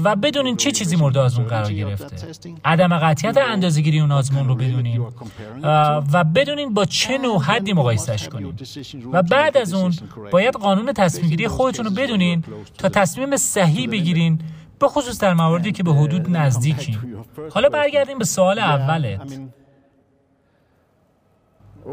[0.04, 2.16] و بدونین چه چیزی مورد آزمون قرار گرفته.
[2.64, 5.06] عدم قطعیت اندازه‌گیری اون آزمون رو بدونین.
[6.12, 8.54] و بدونین با چه نوع حدی مقایسش کنین.
[9.12, 9.94] و بعد از اون
[10.30, 12.44] باید قانون تصمیم گیری خودتون رو بدونین
[12.78, 14.40] تا تصمیم صحیح بگیرین
[14.78, 16.98] به خصوص در مواردی که به حدود نزدیکین.
[17.50, 19.38] حالا برگردیم به سوال اولت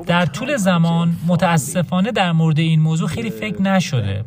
[0.06, 4.26] در طول زمان متاسفانه در مورد این موضوع خیلی فکر نشده.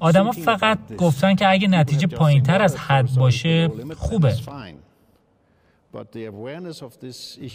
[0.00, 4.34] آدما فقط گفتن که اگه نتیجه پایین تر از حد باشه خوبه.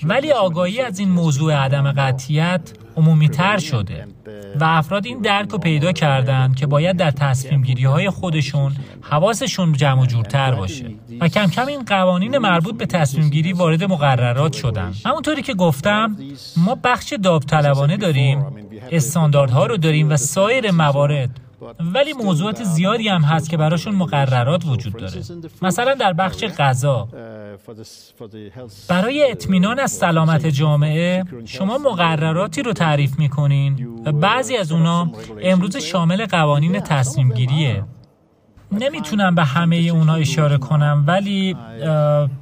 [0.04, 4.08] ولی آگاهی از این موضوع عدم قطیت عمومی تر شده
[4.60, 9.74] و افراد این درک رو پیدا کردن که باید در تصمیم گیری های خودشون حواسشون
[9.74, 10.86] جمع و جورتر باشه
[11.20, 14.94] و کم کم این قوانین مربوط به تصمیم گیری وارد مقررات شدن.
[15.06, 16.18] همونطوری که گفتم
[16.58, 18.46] ما بخش داوطلبانه داریم
[18.92, 21.30] استانداردها رو داریم و سایر موارد
[21.94, 25.22] ولی موضوعات زیادی هم هست که براشون مقررات وجود داره.
[25.62, 27.08] مثلا در بخش غذا.
[28.90, 35.78] برای اطمینان از سلامت جامعه شما مقرراتی رو تعریف می‌کنین و بعضی از اونا امروز
[35.78, 37.84] شامل قوانین تصمیم گیریه
[38.72, 41.56] نمی‌تونم به همه اونا اشاره کنم ولی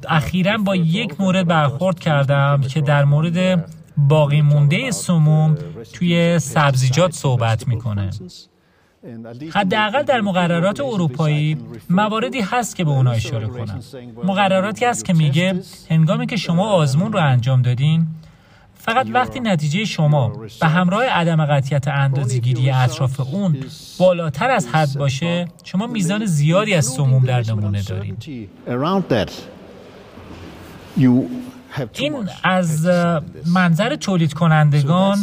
[0.09, 5.57] اخیرا با یک مورد برخورد کردم که در مورد باقی مونده سموم
[5.93, 8.09] توی سبزیجات صحبت می‌کنه.
[9.53, 11.57] حداقل در مقررات اروپایی
[11.89, 13.79] مواردی هست که به اونا اشاره کنم.
[14.23, 18.07] مقرراتی هست که میگه هنگامی که شما آزمون رو انجام دادین
[18.75, 20.29] فقط وقتی نتیجه شما
[20.61, 23.57] به همراه عدم قطعیت اندازه‌گیری اطراف اون
[23.99, 28.49] بالاتر از حد باشه شما میزان زیادی از سموم در نمونه دارید
[31.93, 32.89] این از
[33.53, 35.17] منظر تولید کنندگان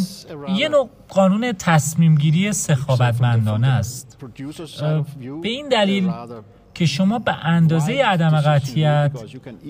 [0.57, 4.19] یه نوع قانون تصمیم گیری سخاوتمندانه است.
[5.43, 6.11] به این دلیل
[6.75, 9.11] که شما به اندازه عدم قطعیت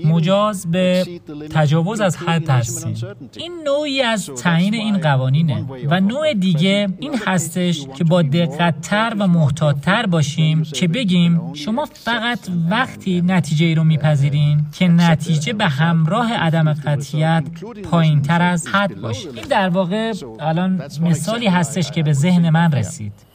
[0.05, 1.07] مجاز به
[1.51, 5.65] تجاوز از حد هستید این نوعی از تعیین این قوانینه.
[5.87, 12.39] و نوع دیگه این هستش که با دقتتر و محتاطتر باشیم که بگیم شما فقط
[12.71, 17.45] وقتی نتیجه ای رو میپذیرین که نتیجه به همراه عدم قطعیت
[17.91, 19.29] پایین تر از حد باشه.
[19.35, 23.30] این در واقع الان مثالی هستش که به ذهن من رسید.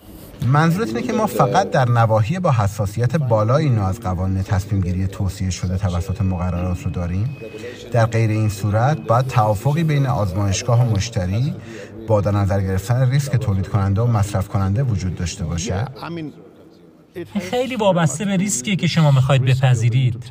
[0.45, 5.07] منظورت اینه که ما فقط در نواحی با حساسیت بالایی نوع از قوانین تصمیم گیری
[5.07, 7.37] توصیه شده توسط مقررات رو داریم؟
[7.91, 11.53] در غیر این صورت باید توافقی بین آزمایشگاه و مشتری
[12.07, 15.85] با در نظر گرفتن ریسک تولید کننده و مصرف کننده وجود داشته باشه؟
[17.39, 20.23] خیلی وابسته به ریسکی که شما می‌خواید بپذیرید.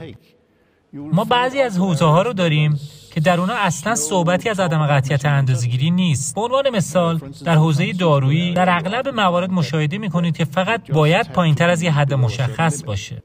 [0.92, 2.80] ما بعضی از حوزه ها رو داریم.
[3.14, 6.34] که در اونا اصلا صحبتی از عدم قطعیت اندازه‌گیری نیست.
[6.34, 11.68] به عنوان مثال در حوزه دارویی در اغلب موارد مشاهده می‌کنید که فقط باید پایینتر
[11.70, 13.22] از یه حد مشخص باشه.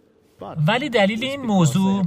[0.68, 2.04] ولی دلیل این موضوع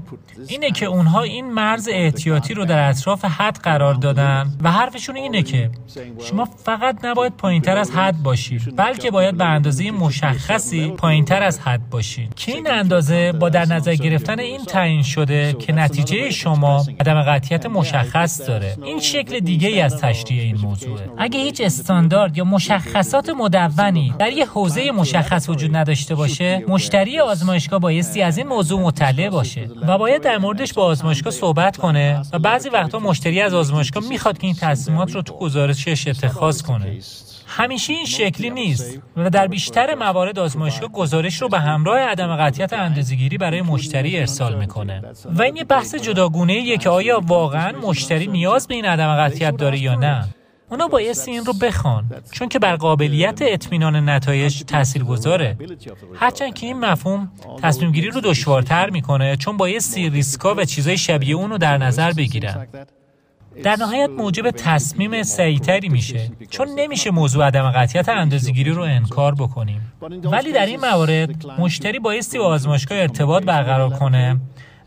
[0.48, 5.42] اینه که اونها این مرز احتیاطی رو در اطراف حد قرار دادن و حرفشون اینه
[5.42, 5.70] که
[6.18, 11.90] شما فقط نباید پایینتر از حد باشید بلکه باید به اندازه مشخصی پایینتر از حد
[11.90, 12.34] باشید.
[12.34, 17.66] که این اندازه با در نظر گرفتن این تعیین شده که نتیجه شما عدم قطعیت
[17.66, 18.76] مشخص داره.
[18.84, 21.10] این شکل دیگه ای از تشریح این موضوعه.
[21.18, 27.80] اگه هیچ استاندارد یا مشخصات مدونی در یه حوزه مشخص وجود نداشته باشه مشتری آزمایشگاه
[27.80, 32.38] بایستی از این موضوع مطلع باشه و باید در موردش با آزمایشگاه صحبت کنه و
[32.38, 36.98] بعضی وقتا مشتری از آزمایشگاه می‌خواد که این تصمیمات رو تو گزارشش اتخاذ کنه.
[37.46, 42.72] همیشه این شکلی نیست و در بیشتر موارد آزمایشگاه گزارش رو به همراه عدم قطعیت
[42.72, 45.02] اندازه‌گیری برای مشتری ارسال می‌کنه.
[45.24, 49.78] و این یه بحث جداگونه که آیا واقعا مشتری نیاز به این عدم قطعیت داره
[49.78, 50.28] یا نه.
[50.72, 55.56] اونا بایستی این رو بخوان چون که بر قابلیت اطمینان نتایج تأثیر گذاره
[56.14, 57.32] هرچند که این مفهوم
[57.62, 62.12] تصمیم گیری رو دشوارتر می‌کنه چون بایستی ریسکا و چیزای شبیه اون رو در نظر
[62.12, 62.66] بگیرن.
[63.62, 69.92] در نهایت موجب تصمیم سعیتری میشه چون نمیشه موضوع عدم قطعیت اندازگیری رو انکار بکنیم.
[70.24, 74.40] ولی در این موارد مشتری بایستی با آزمایشگاه ارتباط برقرار کنه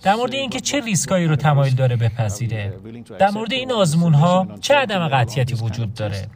[0.04, 2.74] در مورد اینکه چه ریسکایی رو تمایل داره بپذیره
[3.20, 6.28] در مورد این آزمون ها چه عدم قطعیتی وجود داره؟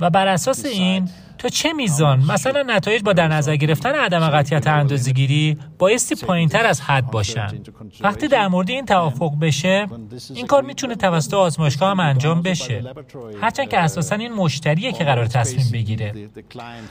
[0.00, 4.66] و بر اساس این تا چه میزان؟ مثلا نتایج با در نظر گرفتن عدم قطعیت
[4.66, 7.48] اندازه‌گیری بایستی پایینتر از حد باشن.
[8.00, 9.86] وقتی در مورد این توافق بشه
[10.34, 12.84] این کار می‌تونه توسط آزمایشگاه هم انجام بشه.
[13.40, 16.14] هرچند که اساسا این مشتریه که قرار تصمیم بگیره.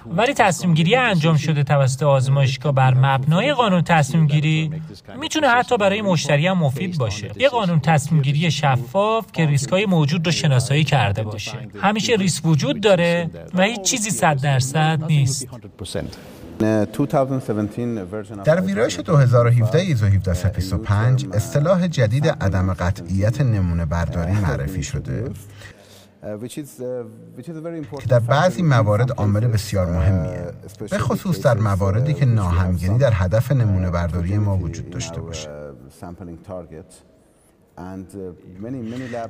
[0.05, 4.71] ولی تصمیم گیری انجام شده توسط آزمایشگاه بر مبنای قانون تصمیم گیری
[5.19, 7.31] می‌تونه حتی برای مشتری هم مفید باشه.
[7.37, 11.57] یه قانون تصمیم گیری شفاف که ریسکای موجود رو شناسایی کرده باشه.
[11.81, 15.47] همیشه ریسک وجود داره و هیچ چیزی درصد نیست.
[18.43, 25.31] در ویرایش 2017 ایزو 1735 اصطلاح جدید عدم قطعیت نمونه برداری معرفی شده
[27.99, 30.51] که در بعضی موارد عامل بسیار مهمیه
[30.89, 35.49] به خصوص در مواردی که ناهمگنی در هدف نمونه برداری ما وجود داشته باشه.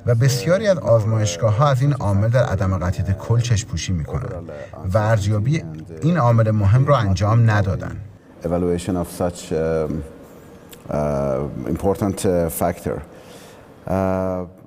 [0.05, 4.03] و بسیاری از آزمایشگاه ها از این عامل در عدم قطعیت کل چشم پوشی می
[4.03, 4.49] کنند
[4.93, 5.63] و ارزیابی
[6.01, 7.97] این عامل مهم را انجام ندادن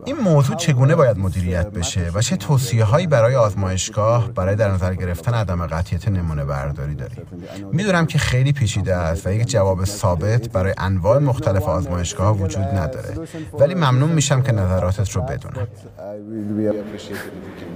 [0.04, 4.94] این موضوع چگونه باید مدیریت بشه و چه توصیه هایی برای آزمایشگاه برای در نظر
[4.94, 7.26] گرفتن عدم قطعیت نمونه برداری داریم؟
[7.72, 13.14] می‌دونم که خیلی پیچیده است و یک جواب ثابت برای انواع مختلف آزمایشگاه وجود نداره.
[13.58, 15.66] ولی ممنون میشم که نظراتت رو بدونم.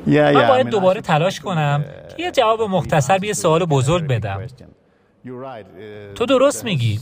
[0.07, 1.85] من باید دوباره تلاش کنم.
[2.17, 4.41] که یه جواب مختصر به یه سوال بزرگ بدم.
[6.15, 7.01] تو درست میگی.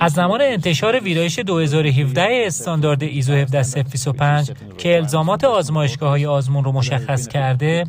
[0.00, 7.28] از زمان انتشار ویرایش 2017 استاندارد ایزو 17025 که الزامات آزمایشگاه های آزمون رو مشخص
[7.28, 7.84] کرده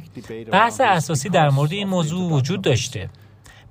[0.52, 3.10] بحث اساسی در مورد این موضوع وجود داشته.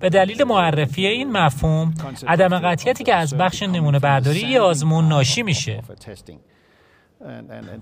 [0.00, 1.94] به دلیل معرفی این مفهوم
[2.26, 5.82] عدم قطعیتی که از بخش نمونه برداری آزمون ناشی میشه.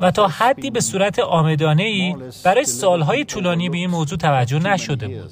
[0.01, 5.09] و تا حدی به صورت آمدانه ای برای سالهای طولانی به این موضوع توجه نشده
[5.09, 5.31] بود.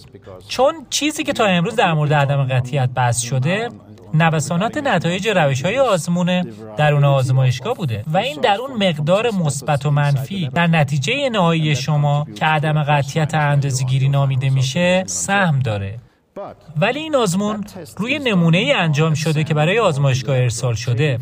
[0.49, 3.69] چون چیزی که تا امروز در مورد عدم قطعیت بحث شده
[4.15, 6.43] نوسانات نتایج روش های آزمون
[6.77, 10.49] درون آزمایشگاه بوده و این در اون مقدار مثبت و منفی.
[10.55, 15.99] در نتیجه نهایی شما که عدم قطعیت اندازه‌گیری نامیده میشه سهم داره.
[16.81, 17.65] ولی این آزمون
[17.97, 21.19] روی نمونه ای انجام شده که برای آزمایشگاه ارسال شده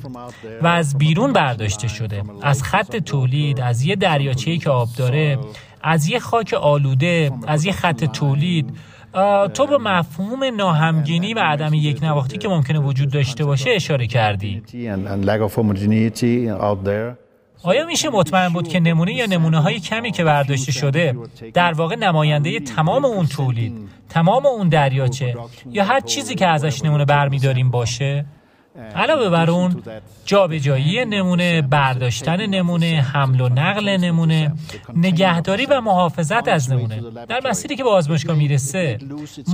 [0.62, 2.22] و از بیرون برداشته شده.
[2.42, 5.38] از خط تولید از یه دریاچه‌ای که آب داره
[5.82, 8.76] از یه خاک آلوده از یه خط تولید.
[9.54, 14.62] تو به مفهوم ناهمگینی و عدم یک نواختی که ممکنه وجود داشته باشه اشاره کردی.
[17.64, 21.16] آیا میشه مطمئن بود که نمونه یا نمونه های کمی که برداشته شده
[21.54, 25.34] در واقع نماینده تمام اون تولید تمام اون دریاچه
[25.70, 28.24] یا هر چیزی که ازش نمونه برمیداریم باشه؟
[28.94, 29.82] علاوه بر اون
[30.24, 34.52] جابجایی نمونه برداشتن نمونه حمل و نقل نمونه
[34.94, 37.02] نگهداری و محافظت از نمونه.
[37.28, 38.98] در مسیری که به آزمایشگاه می‌رسه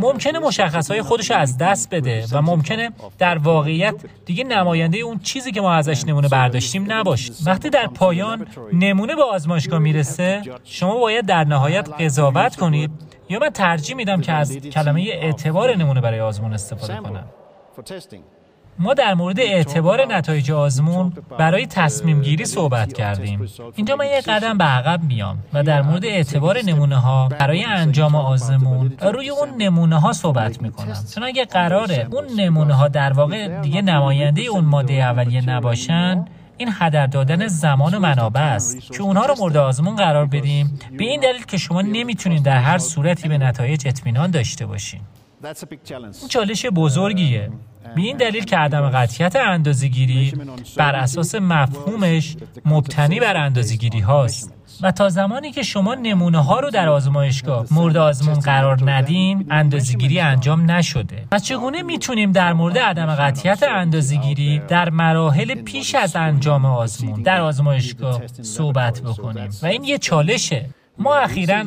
[0.01, 3.95] ممکنه مشخصهای خودش از دست بده و ممکنه در واقعیت
[4.27, 7.33] دیگه نماینده اون چیزی که ما ازش نمونه برداشتیم نباشه.
[7.47, 12.91] وقتی در پایان نمونه به آزمایشگاه می‌رسه شما باید در نهایت قضاوت کنید
[13.29, 17.25] یا من ترجیح میدم که از کلمه اعتبار نمونه برای آزمون استفاده کنم.
[18.79, 23.49] ما در مورد اعتبار نتایج آزمون برای تصمیم گیری صحبت کردیم.
[23.77, 28.14] اینجا من یک قدم به عقب میام و در مورد اعتبار نمونه ها برای انجام
[28.14, 30.97] آزمون روی اون نمونه ها صحبت می‌کنم.
[31.14, 36.25] چون اگه قراره اون نمونه ها در واقع دیگه نماینده اون ماده اولیه نباشن
[36.57, 38.93] این هدر دادن زمان و منابع است.
[38.93, 40.79] که اونها رو مورد آزمون قرار بدیم.
[40.99, 45.01] به این دلیل که شما نمی‌تونید در هر صورتی به نتایج اطمینان داشته باشین.
[45.45, 47.51] این چالش بزرگیه.
[47.97, 50.32] به این دلیل که عدم قطعیت اندازگیری
[50.76, 54.55] بر اساس مفهومش مبتنی بر اندازگیری هاست.
[54.82, 60.20] و تا زمانی که شما نمونه ها رو در آزمایشگاه مورد آزمون قرار ندین اندازگیری
[60.20, 61.24] انجام نشده.
[61.32, 67.41] و چگونه می‌تونیم در مورد عدم قطعیت اندازگیری در مراحل پیش از انجام آزمون در
[67.41, 70.66] آزمایشگاه صحبت بکنیم؟ و این یه چالشه.
[71.01, 71.64] ما اخیرا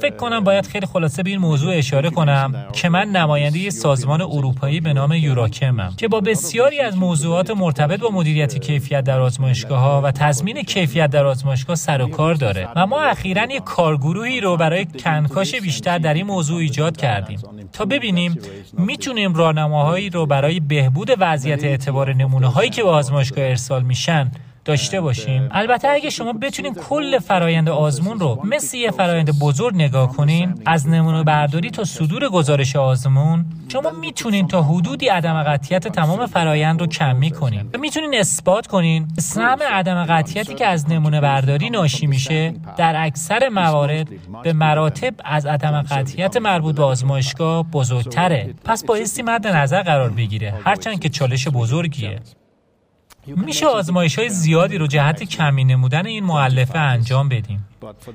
[0.00, 4.80] فکر کنم باید خیلی خلاصه به این موضوع اشاره کنم که من نماینده سازمان اروپایی
[4.80, 10.00] به نام یوراکمم که با بسیاری از موضوعات مرتبط با مدیریت کیفیت در آزمایشگاه ها
[10.04, 12.68] و تضمین کیفیت در آزمایشگاه سر و کار داره.
[12.76, 17.38] و ما اخیرا یک کارگروهی رو برای کنکاش بیشتر در این موضوع ایجاد کردیم.
[17.72, 18.38] تا ببینیم
[18.72, 24.30] می‌تونیم راهنماهایی رو برای بهبود وضعیت اعتبار نمونه هایی که به آزمایشگاه ارسال میشن
[24.64, 25.48] داشته باشیم.
[25.50, 30.88] البته اگه شما بتونین کل فرایند آزمون رو مثل یه فرایند بزرگ نگاه کنین از
[30.88, 36.86] نمونه برداری تا صدور گزارش آزمون شما می‌تونین تا حدودی عدم قطعیت تمام فرایند رو
[36.86, 42.54] کمی کنین و می‌تونین اثبات کنین سهم عدم قطعیتی که از نمونه برداری ناشی میشه
[42.76, 44.08] در اکثر موارد
[44.42, 48.54] به مراتب از عدم قطعیت مربوط به آزمایشگاه بزرگتره.
[48.64, 52.20] پس بایستی مد نظر قرار بگیره هرچند که چالش بزرگیه.
[53.26, 57.68] میشه آزمایش های زیادی رو جهت کمی نمودن این معلفه انجام بدیم.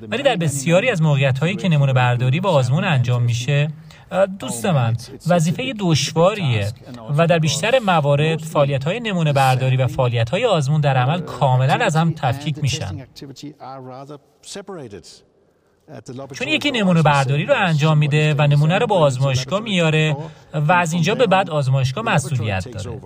[0.09, 3.71] ولی در بسیاری از موقعیت هایی که نمونه برداری با آزمون انجام میشه
[4.39, 4.95] دوست من
[5.27, 6.71] وظیفه دشواریه
[7.17, 11.73] و در بیشتر موارد فعالیت های نمونه برداری و فعالیت های آزمون در عمل کاملا
[11.73, 13.07] از هم تفکیک میشن.
[16.33, 20.17] چون یکی نمونه برداری رو انجام میده و نمونه رو با آزمایشگاه میاره
[20.53, 22.99] و از اینجا به بعد آزمایشگاه مسئولیت داره.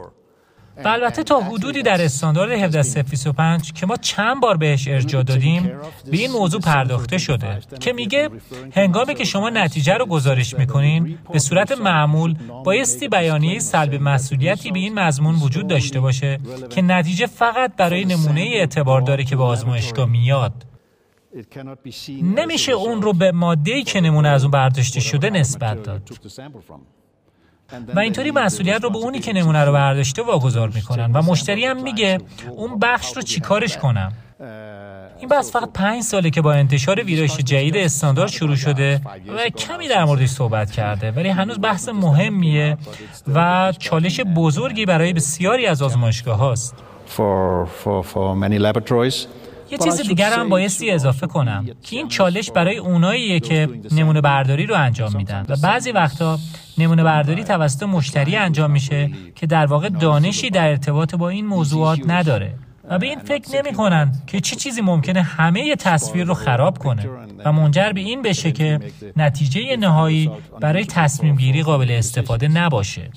[0.77, 5.71] و البته تا حدودی در استاندارد 17025 که ما چند بار بهش ارجاع دادیم
[6.11, 8.29] به این موضوع پرداخته شده که میگه
[8.75, 14.79] هنگامی که شما نتیجه رو گزارش می‌کنین به صورت معمول بایستی بیانیه سلب مسئولیتی به
[14.79, 20.09] این مضمون وجود داشته باشه که نتیجه فقط برای نمونه اعتبار داره که به آزمایشگاه
[20.09, 20.53] میاد.
[22.21, 26.09] نمیشه اون رو به ماده‌ای که نمونه از اون برداشته شده نسبت داد.
[27.95, 31.83] و اینطوری مسئولیت رو به اونی که نمونه رو برداشته واگذار می‌کنن و مشتری هم
[31.83, 32.17] میگه
[32.51, 34.13] اون بخش رو چیکارش کنم
[35.19, 39.01] این بحث فقط پنج ساله که با انتشار ویرایش جدید استاندارد شروع شده
[39.37, 42.77] و کمی در موردش صحبت کرده ولی هنوز بحث مهمیه
[43.33, 46.75] و چالش بزرگی برای بسیاری از آزمایشگاه هاست.
[49.73, 54.65] یه چیز دیگر هم بایستی اضافه کنم که این چالش برای اوناییه که نمونه برداری
[54.65, 55.45] رو انجام میدن.
[55.49, 56.39] و بعضی وقتا
[56.77, 61.99] نمونه برداری توسط مشتری انجام میشه که در واقع دانشی در ارتباط با این موضوعات
[62.07, 62.53] نداره.
[62.89, 66.77] و به این فکر نمی کنن که چه چی چیزی ممکنه همه تصویر رو خراب
[66.77, 67.09] کنه
[67.45, 68.79] و منجر به این بشه که
[69.17, 73.09] نتیجه نهایی برای تصمیم گیری قابل استفاده نباشه.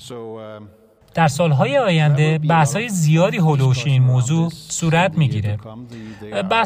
[1.17, 2.39] در سالهای آینده
[2.73, 5.57] های زیادی هلوش این موضوع صورت می‌گیره.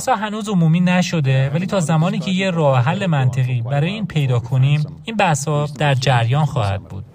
[0.08, 4.40] ها هنوز عمومی نشده ولی تا زمانی که یه راه حل منطقی برای این پیدا
[4.40, 7.06] کنیم این ها در جریان خواهد بود.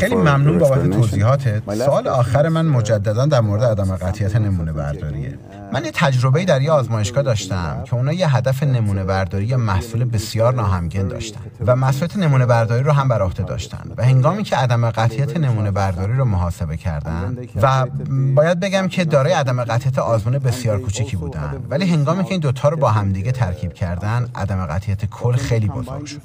[0.00, 5.38] خیلی ممنون بابت توضیحاتت سوال آخر من مجددا در مورد عدم قطعیت نمونه برداریه
[5.72, 10.04] من یه تجربه در یه آزمایشگاه داشتم که اونا یه هدف نمونه برداری یا محصول
[10.04, 14.56] بسیار ناهمگن داشتن و مسئولیت نمونه برداری رو هم بر عهده داشتن و هنگامی که
[14.56, 17.86] عدم قطعیت نمونه برداری رو محاسبه کردن و
[18.34, 22.68] باید بگم که دارای عدم قطعیت آزمون بسیار کوچیکی بودن ولی هنگامی که این دوتا
[22.68, 26.20] رو با همدیگه ترکیب کردن عدم قطعیت کل خیلی بزرگ شد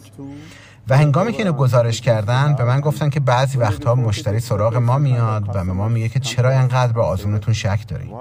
[0.90, 4.98] و هنگامی که اینو گزارش کردن به من گفتن که بعضی وقتها مشتری سراغ ما
[4.98, 8.14] میاد و به ما میگه که چرا اینقدر به آزمونتون شک داریم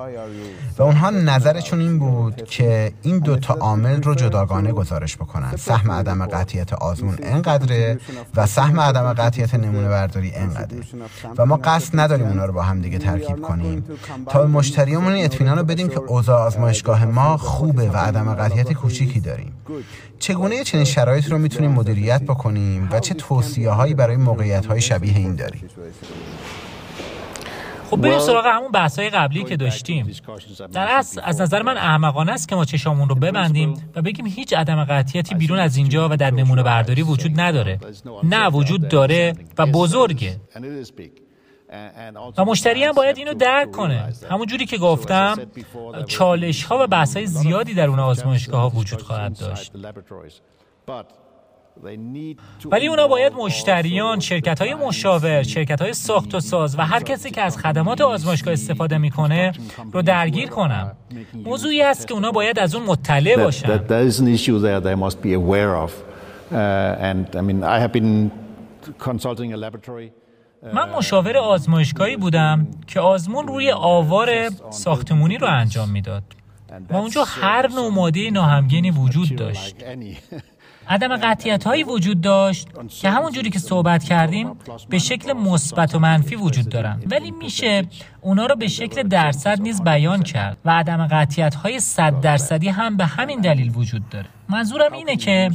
[0.79, 5.57] و اونها نظرشون این بود که این دو تا عامل رو جداگانه گزارش بکنن.
[5.57, 7.99] سهم عدم قطعیت آزمون انقدره
[8.37, 10.81] و سهم عدم قطعیت نمونه برداری انقدره
[11.39, 13.85] و ما قصد نداریم اونا رو با هم دیگه ترکیب کنیم.
[14.29, 19.21] تا به مشتریمون اطمینان رو بدیم که اوضاع آزمایشگاه ما خوبه و عدم قطعیت کوچیکی
[19.21, 19.53] داریم.
[20.19, 22.52] چگونه چنین شرایط رو می‌تونیم مدیریت بکنیم؟
[22.91, 25.69] و چه توصیه هایی برای موقعیت های شبیه این داریم.
[27.91, 30.11] خب بریم سراغ همون بحث های قبلی که داشتیم.
[30.73, 34.53] در اصل از نظر من احمقانه است که ما چشامون رو ببندیم و بگیم هیچ
[34.53, 37.79] عدم قطعیتی بیرون از اینجا و در نمونه برداری وجود نداره.
[38.23, 40.41] نه وجود داره و بزرگه.
[42.39, 44.13] و مشتری هم باید اینو درک کنه.
[44.31, 45.37] همون جوری که گفتم
[46.07, 49.73] چالش ها و بحث های زیادی در اون آزمایشگاه ها وجود خواهد داشت.
[52.71, 57.31] ولی اونا باید مشتریان، شرکت های مشاور، شرکت های ساخت و ساز و هر کسی
[57.31, 59.53] که از خدمات آزمایشگاه استفاده می‌کنه
[59.93, 60.93] رو درگیر کنم.
[61.45, 63.69] موضوعی است که اونا باید از اون مطلع باشن.
[70.75, 74.29] من مشاور آزمایشگاهی بودم که آزمون روی آوار
[74.71, 76.23] ساختمونی رو انجام می‌داد.
[76.91, 79.77] و اونجا هر نوع ماده ناهمگنی وجود داشت.
[80.89, 82.69] عدم قطیت هایی وجود داشت
[83.01, 84.51] که همون جوری که صحبت کردیم
[84.89, 87.03] به شکل مثبت و منفی وجود دارن.
[87.11, 87.85] ولی میشه
[88.21, 92.97] اونا رو به شکل درصد نیز بیان کرد و عدم قطیت های صد درصدی هم
[92.97, 94.27] به همین دلیل وجود داره.
[94.49, 95.51] منظورم اینه که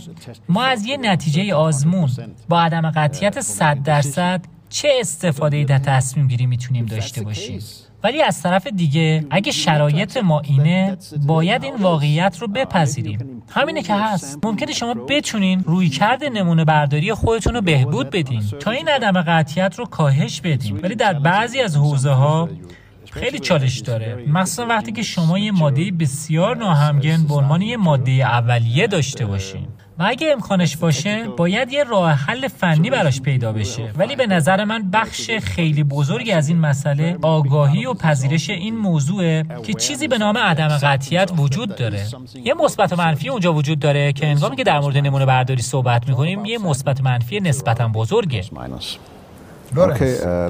[0.49, 2.09] ما از یه نتیجه آزمون
[2.49, 7.59] با عدم قطیت صد درصد چه استفاده در تصمیم گیری می‌تونیم داشته باشیم؟
[8.03, 13.43] ولی از طرف دیگه اگه شرایط ما اینه باید این واقعیت رو بپذیریم.
[13.49, 14.39] همینه که هست.
[14.43, 18.43] ممکنه شما بتونین روی کرد نمونه برداری خودتون رو بهبود بدین.
[18.59, 22.49] تا این عدم قطعیت رو کاهش بدیم ولی در بعضی از حوزه ها
[23.11, 24.25] خیلی چالش داره.
[24.27, 29.67] مخصوصا وقتی که شما یه ماده بسیار ناهمگن به عنوان یه ماده اولیه داشته باشین.
[29.99, 33.91] و اگه امکانش باشه باید یه راه حل فنی براش پیدا بشه.
[33.97, 39.43] ولی به نظر من بخش خیلی بزرگی از این مسئله آگاهی و پذیرش این موضوعه
[39.63, 42.05] که چیزی به نام عدم قطعیت وجود داره.
[42.43, 46.45] یه مثبت منفی اونجا وجود داره که انگامی که در مورد نمونه برداری صحبت می‌کنیم
[46.45, 48.43] یه مثبت منفی نسبتا بزرگه.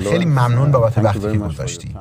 [0.10, 1.96] خیلی ممنون بابت وقتی که گذاشتی.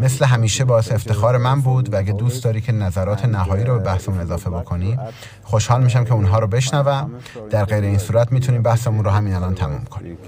[0.00, 3.84] مثل همیشه باعث افتخار من بود و اگه دوست داری که نظرات نهایی رو به
[3.84, 4.98] بحثمون اضافه بکنی
[5.42, 7.10] خوشحال میشم که اونها رو بشنوم.
[7.50, 10.18] در غیر این صورت می‌تونیم بحثمون رو همین الان تموم کنیم.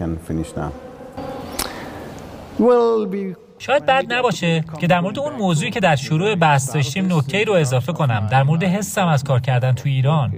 [3.59, 7.53] شاید بد نباشه که در مورد اون موضوعی که در شروع بحث داشتیم نکته رو
[7.53, 8.29] اضافه کنم.
[8.31, 10.33] در مورد حسم از کار کردن تو ایران.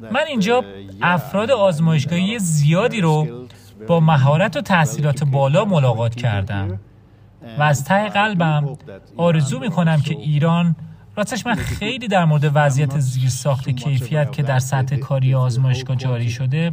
[0.00, 0.64] من اینجا
[1.02, 3.26] افراد آزمایشگاهی زیادی رو
[3.86, 6.80] با مهارت و تحصیلات بالا ملاقات کردم.
[7.58, 8.76] و از ته قلبم
[9.16, 10.76] آرزو می‌کنم که ایران
[11.16, 16.70] راستش من خیلی در مورد وضعیت زیرساخت کیفیت که در سطح کاری آزمایشگاه جاری شده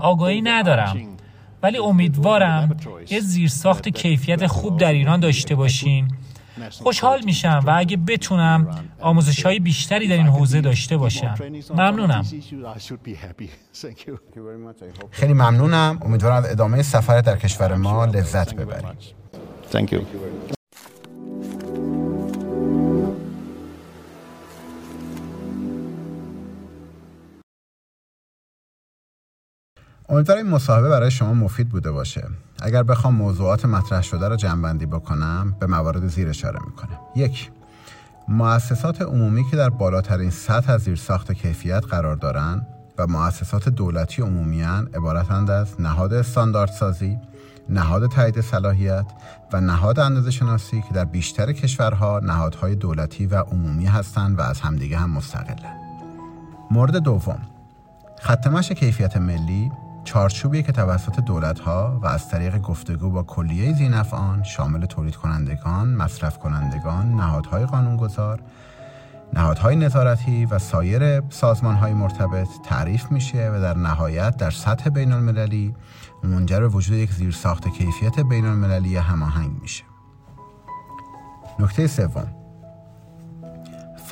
[0.00, 0.96] آگاهی ندارم.
[1.62, 2.76] ولی امیدوارم
[3.10, 6.08] یه زیرساخت کیفیت خوب در ایران داشته باشیم
[6.70, 11.34] خوشحال میشم و اگه بتونم آموزش های بیشتری در این حوزه داشته باشم.
[11.70, 12.24] ممنونم.
[15.10, 15.98] خیلی ممنونم.
[16.02, 19.14] امیدوارم از ادامه سفر در کشور ما لذت ببرید.
[30.12, 32.24] امیدوارم این مصاحبه برای شما مفید بوده باشه
[32.62, 37.50] اگر بخوام موضوعات مطرح شده را جمعبندی بکنم به موارد زیر اشاره می‌کنم یک
[38.28, 42.66] مؤسسات عمومی که در بالاترین سطح از زیرساخت کیفیت قرار دارند
[42.98, 47.18] و مؤسسات دولتی عمومیان عبارتند از نهاد استانداردسازی،
[47.68, 49.06] نهاد تایید صلاحیت
[49.52, 54.60] و نهاد اندازه شناسی که در بیشتر کشورها نهادهای دولتی و عمومی هستند و از
[54.60, 55.80] همدیگه هم مستقلند.
[56.70, 57.38] مورد دوم
[58.22, 59.72] ختمش کیفیت ملی
[60.04, 66.38] چارچوبی که توسط دولتها و از طریق گفتگو با کلیه زینفعان شامل تولید کنندگان، مصرف
[66.38, 68.40] کنندگان، نهادهای قانونگذار،
[69.32, 75.74] نهادهای نظارتی و سایر سازمانهای مرتبط تعریف میشه و در نهایت در سطح بین المللی
[76.24, 79.84] منجر به وجود یک زیرساخت کیفیت بین المللی هماهنگ میشه.
[81.58, 82.41] نکته سوم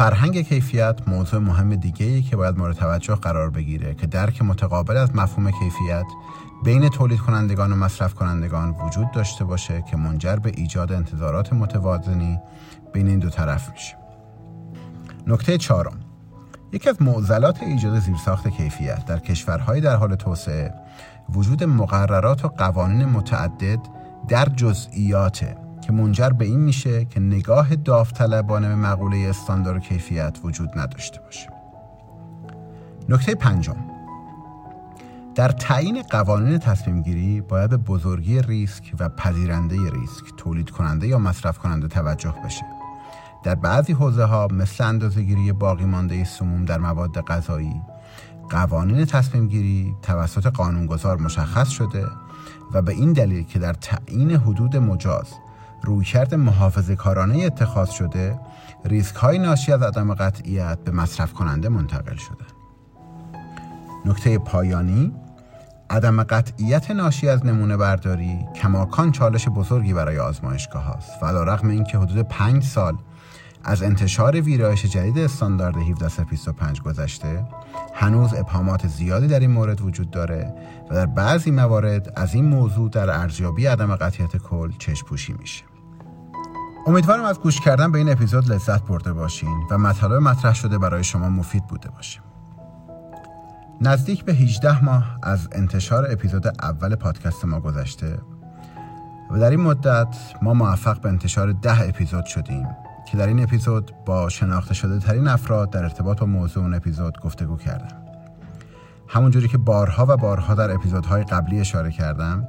[0.01, 5.17] فرهنگ کیفیت موضوع مهم دیگه که باید مورد توجه قرار بگیره که درک متقابل از
[5.17, 6.05] مفهوم کیفیت
[6.65, 12.39] بین تولید کنندگان و مصرف کنندگان وجود داشته باشه که منجر به ایجاد انتظارات متوازنی
[12.93, 13.97] بین این دو طرف میشه.
[15.27, 16.01] نکته چهارم
[16.73, 20.75] یکی از معضلات ایجاد زیرساخت کیفیت در کشورهای در حال توسعه
[21.29, 23.81] وجود مقررات و قوانین متعدد
[24.29, 25.57] در جزئیات
[25.91, 31.49] که منجر به این میشه که نگاه داوطلبانه به مقوله استاندارد کیفیت وجود نداشته باشه.
[33.09, 33.77] نکته پنجم.
[35.35, 41.19] در تعیین قوانین تصمیم گیری باید به بزرگی ریسک و پذیرنده ریسک تولید کننده یا
[41.19, 42.65] مصرف کننده توجه بشه.
[43.45, 47.83] در بعضی حوزه ها مثل اندازهگیری باقی مانده سموم در مواد غذایی
[48.51, 52.07] قوانین تصمیم گیری توسط قانونگذار مشخص شده
[52.73, 55.27] و به این دلیل که در تعیین حدود مجاز
[55.83, 58.41] رویکرد محافظه کارانه اتخاذ شده
[58.85, 62.45] ریسک های ناشی از عدم قطعیت به مصرف کننده منتقل شده.
[64.05, 65.13] نکته پایانی
[65.91, 71.99] عدم قطعیت ناشی از نمونه برداری کماکان چالش بزرگی برای آزمایشگاه هاست و رغم اینکه
[71.99, 72.97] حدود پنج سال
[73.65, 77.45] از انتشار ویرایش جدید استاندارد 1725 گذشته
[77.95, 80.55] هنوز ابهامات زیادی در این مورد وجود داره
[80.91, 85.70] و در بعضی موارد از این موضوع در ارزیابی عدم قطعیت کل چشم پوشی میشه.
[86.87, 91.05] امیدوارم از گوش کردن به این اپیزود لذت برده باشین و مطالب مطرح شده برای
[91.05, 92.21] شما مفید بوده باشه.
[93.81, 98.19] نزدیک به 18 ماه از انتشار اپیزود اول پادکست ما گذشته
[99.31, 102.69] و در این مدت ما موفق به انتشار ده اپیزود شدیم
[103.11, 107.21] که در این اپیزود با شناخته شده ترین افراد در ارتباط با موضوع اون اپیزود
[107.21, 107.97] گفتگو کردم.
[109.09, 112.49] همونجوری که بارها و بارها در اپیزودهای قبلی اشاره کردم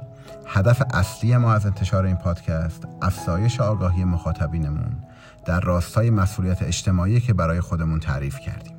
[0.54, 4.92] هدف اصلی ما از انتشار این پادکست افزایش آگاهی مخاطبینمون
[5.44, 8.76] در راستای مسئولیت اجتماعی که برای خودمون تعریف کردیم.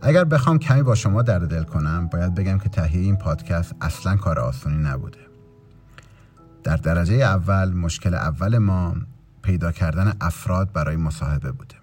[0.00, 4.16] اگر بخوام کمی با شما درد دل کنم باید بگم که تهیه این پادکست اصلا
[4.16, 5.18] کار آسونی نبوده.
[6.64, 8.94] در درجه اول مشکل اول ما
[9.42, 11.74] پیدا کردن افراد برای مصاحبه بوده.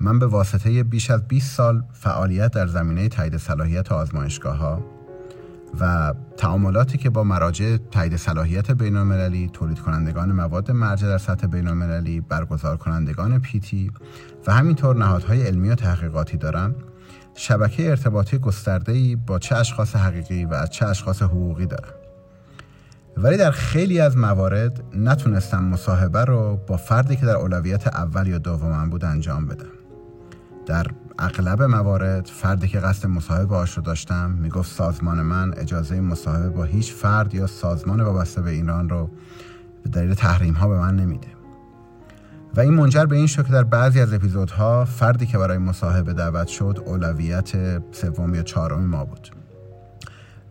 [0.00, 4.93] من به واسطه بیش از 20 سال فعالیت در زمینه تایید صلاحیت آزمایشگاه ها
[5.80, 11.46] و تعاملاتی که با مراجع تایید صلاحیت بین المللی، تولید کنندگان مواد مرجع در سطح
[11.46, 13.90] بین المللی، برگزار کنندگان پیتی
[14.46, 16.74] و همینطور نهادهای علمی و تحقیقاتی دارم
[17.34, 21.94] شبکه ارتباطی گسترده‌ای با چه اشخاص حقیقی و چه اشخاص حقوقی دارم
[23.16, 28.38] ولی در خیلی از موارد نتونستم مصاحبه رو با فردی که در اولویت اول یا
[28.38, 29.66] دوم بود انجام بدم.
[30.66, 30.86] در
[31.18, 36.64] اغلب موارد فردی که قصد مصاحبه باش رو داشتم می‌گفت سازمان من اجازه مصاحبه با
[36.64, 39.10] هیچ فرد یا سازمان وابسته به ایران رو
[39.82, 41.28] به دلیل تحریم ها به من نمیده.
[42.56, 46.12] و این منجر به این شد که در بعضی از اپیزودها فردی که برای مصاحبه
[46.12, 47.52] دعوت شد اولویت
[47.92, 49.30] سوم یا چهارم ما بود.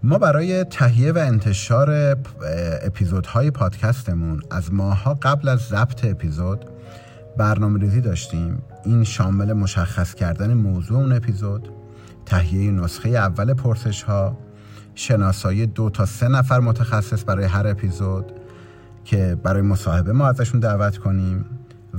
[0.04, 2.18] ما برای تهیه و انتشار
[2.82, 6.66] اپیزودهای پادکستمون از ماه‌ها قبل از ضبط اپیزود
[7.38, 11.70] برنامه ریزی داشتیم این شامل مشخص کردن موضوع اون اپیزود
[12.26, 14.38] تهیه نسخه اول پرسش ها
[14.96, 18.26] شناسایی دو تا سه نفر متخصص برای هر اپیزود
[19.06, 21.46] که برای مصاحبه ما ازشون دعوت کنیم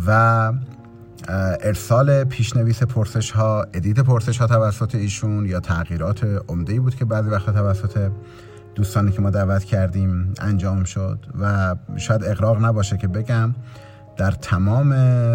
[0.07, 0.53] و
[1.29, 7.05] ارسال پیشنویس پرسش ها edit پرسش ها توسط ایشون یا تغییرات عمده ای بود که
[7.05, 8.11] بعضی وقتا توسط
[8.75, 13.55] دوستانی که ما دعوت کردیم انجام شد و شاید اقراق نباشه که بگم.
[14.17, 14.91] در تمام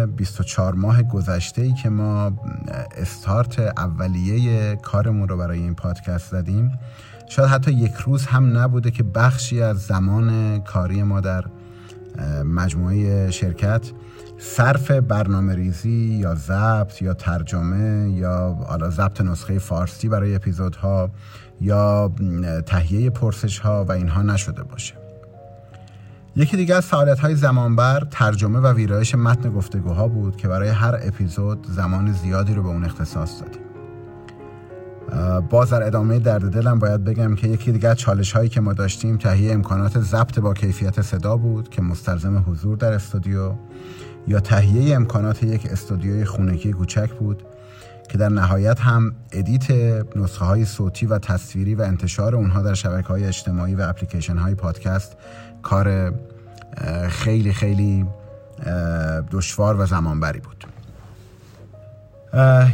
[0.06, 2.32] 24 ماه گذشته ای که ما
[2.96, 6.78] استارت اولیه کارمون رو برای این پادکست زدیم
[7.28, 11.44] شاید حتی یک روز هم نبوده که بخشی از زمان کاری ما در
[12.44, 13.90] مجموعه شرکت
[14.38, 21.10] صرف برنامه ریزی یا ضبط یا ترجمه یا حالا ضبط نسخه فارسی برای اپیزودها
[21.60, 22.12] یا
[22.66, 24.99] تهیه پرسش ها و اینها نشده باشه.
[26.40, 31.00] یکی دیگه از فعالیت های زمانبر ترجمه و ویرایش متن گفتگوها بود که برای هر
[31.02, 33.62] اپیزود زمان زیادی رو به اون اختصاص دادیم.
[35.40, 39.16] باز در ادامه درد دلم باید بگم که یکی دیگه چالش هایی که ما داشتیم
[39.16, 43.52] تهیه امکانات ضبط با کیفیت صدا بود که مستلزم حضور در استودیو
[44.28, 47.42] یا تهیه امکانات یک استودیوی خونگی کوچک بود
[48.08, 49.70] که در نهایت هم edit
[50.16, 54.54] نسخه های صوتی و تصویری و انتشار اونها در شبکه های اجتماعی و اپلیکیشن های
[54.54, 55.16] پادکست
[55.62, 56.14] کار
[57.08, 58.06] خیلی خیلی
[59.30, 60.66] دشوار و زمانبری بود.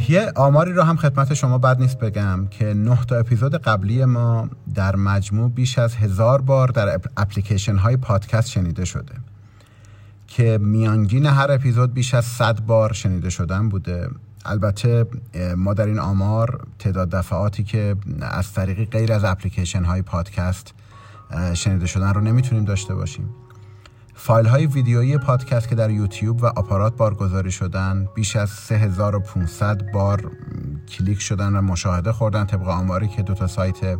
[0.09, 4.49] یه آماری رو هم خدمت شما بد نیست بگم که نه تا اپیزود قبلی ما
[4.75, 9.13] در مجموع بیش از هزار بار در اپلیکیشن های پادکست شنیده شده
[10.27, 14.09] که میانگین هر اپیزود بیش از 100 بار شنیده شدن بوده.
[14.45, 15.05] البته
[15.57, 20.73] ما در این آمار تعداد دفعاتی که از طریقی غیر از اپلیکیشن های پادکست
[21.53, 23.29] شنیده شدن رو نمی‌تونیم داشته باشیم.
[24.19, 30.31] فایل های ویدیویی پادکست که در یوتیوب و آپارات بارگذاری شدن بیش از 3500 بار
[30.89, 33.99] کلیک شدن و مشاهده خوردن طبق آماری که دو تا سایت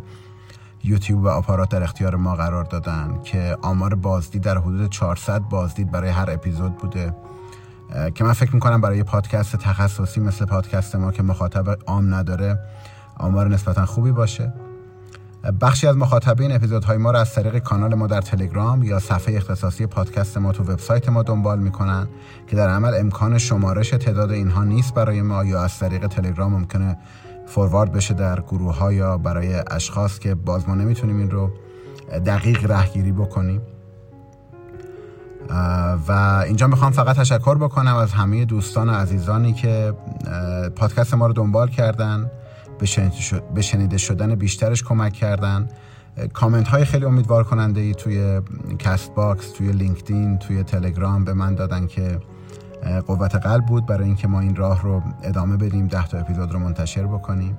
[0.84, 5.90] یوتیوب و آپارات در اختیار ما قرار دادن که آمار بازدید در حدود 400 بازدید
[5.90, 7.14] برای هر اپیزود بوده.
[8.14, 12.58] که من فکر می‌کنم برای پادکست تخصصی مثل پادکست ما که مخاطب عام نداره
[13.16, 14.52] آمار نسبتا خوبی باشه.
[15.60, 19.86] بخشی از مخاطبین اپیزودهای ما را از طریق کانال ما در تلگرام یا صفحه اختصاصی
[19.86, 22.08] پادکست ما تو وبسایت ما دنبال می‌کنن
[22.46, 26.98] که در عمل امکان شمارش تعداد اینها نیست برای ما یا از طریق تلگرام ممکنه
[27.46, 31.50] فوروارد بشه در گروه ها یا برای اشخاص که باز ما نمی‌تونیم این رو
[32.26, 33.62] دقیق رهگیری بکنیم.
[36.08, 39.94] و اینجا می‌خوام فقط تشکر بکنم از همه دوستان و عزیزانی که
[40.76, 42.30] پادکست ما رو دنبال کردن.
[43.54, 45.68] به شنیده شدن بیشترش کمک کردن.
[46.32, 48.40] کامنت های خیلی امیدوار کننده ای توی
[48.78, 52.18] Castbox توی لینکدین توی تلگرام به من دادن که
[53.06, 56.58] قوت قلب بود برای اینکه ما این راه رو ادامه بدیم ده تا اپیزود رو
[56.58, 57.56] منتشر بکنیم.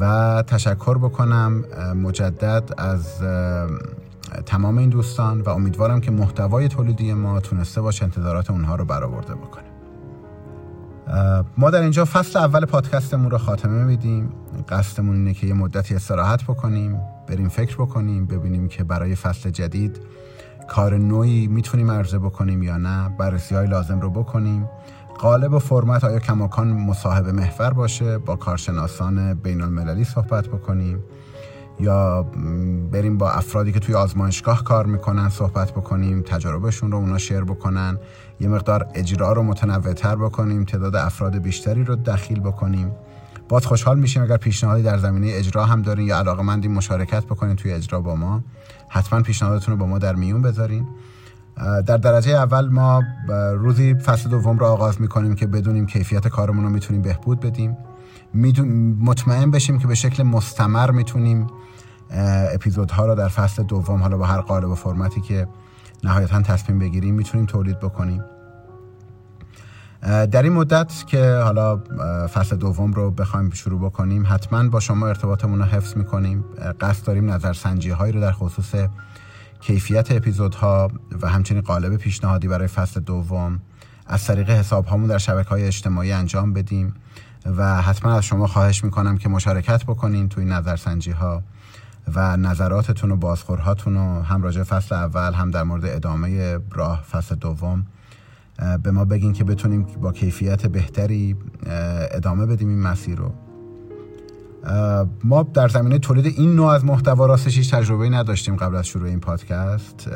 [0.00, 1.64] و تشکر بکنم
[1.96, 3.22] مجدد از
[4.46, 9.34] تمام این دوستان و امیدوارم که محتوای تولیدی ما تونسته باشه انتظارات اونها رو برآورده
[9.34, 9.69] بکنه.
[11.56, 14.32] ما در اینجا فصل اول پادکستمون رو خاتمه میدیم.
[14.68, 20.00] قصدمون اینه که یه مدتی استراحت بکنیم بریم فکر بکنیم ببینیم که برای فصل جدید
[20.68, 23.08] کار نوعی می‌تونیم عرضه بکنیم یا نه.
[23.18, 24.68] بررسی های لازم رو بکنیم.
[25.18, 30.98] قالب و فرمت آیا کماکان مصاحبه محور باشه با کارشناسان بین المللی صحبت بکنیم
[31.80, 32.22] یا
[32.92, 37.98] بریم با افرادی که توی آزمایشگاه کار می‌کنن صحبت بکنیم تجاربشون رو اونا شیر بکنن.
[38.40, 42.92] یه مقدار اجرا رو متنوعتر بکنیم تعداد افراد بیشتری رو دخیل بکنیم.
[43.48, 47.72] باز خوشحال میشیم اگر پیشنهادی در زمینه اجرا هم دارین یا علاقه مشارکت بکنین توی
[47.72, 48.42] اجرا با ما.
[48.88, 50.88] حتما پیشنهادتون رو با ما در میون بذارین.
[51.86, 53.02] در درجه اول ما
[53.54, 57.76] روزی فصل دوم رو آغاز می‌کنیم که بدونیم کیفیت کارمون رو می‌تونیم بهبود بدیم.
[59.00, 61.46] مطمئن بشیم که به شکل مستمر می‌تونیم
[62.54, 65.48] اپیزودها رو در فصل دوم حالا با هر قالب و فرمتی که
[66.04, 68.24] نهایتا تصمیم بگیریم می‌تونیم تولید بکنیم.
[70.02, 71.76] در این مدت که حالا
[72.26, 76.44] فصل دوم رو بخوایم شروع بکنیم حتما با شما ارتباطمون رو حفظ می‌کنیم.
[76.80, 78.74] قصد داریم نظرسنجی هایی رو در خصوص
[79.60, 80.90] کیفیت اپیزودها
[81.22, 83.60] و همچنین قالب پیشنهادی برای فصل دوم
[84.06, 86.94] از طریق حساب هامون در شبکه های اجتماعی انجام بدیم
[87.56, 91.42] و حتما از شما خواهش می‌کنم که مشارکت بکنین توی نظرسنجی ها
[92.14, 97.34] و نظراتتون و بازخورهاتون رو هم راجع فصل اول هم در مورد ادامه راه فصل
[97.34, 97.86] دوم
[98.82, 101.36] به ما بگین که بتونیم با کیفیت بهتری
[102.10, 103.32] ادامه بدیم این مسیر رو.
[105.24, 109.08] ما در زمینه تولید این نوع از محتوا راستش هیچ تجربه نداشتیم قبل از شروع
[109.08, 110.08] این پادکست.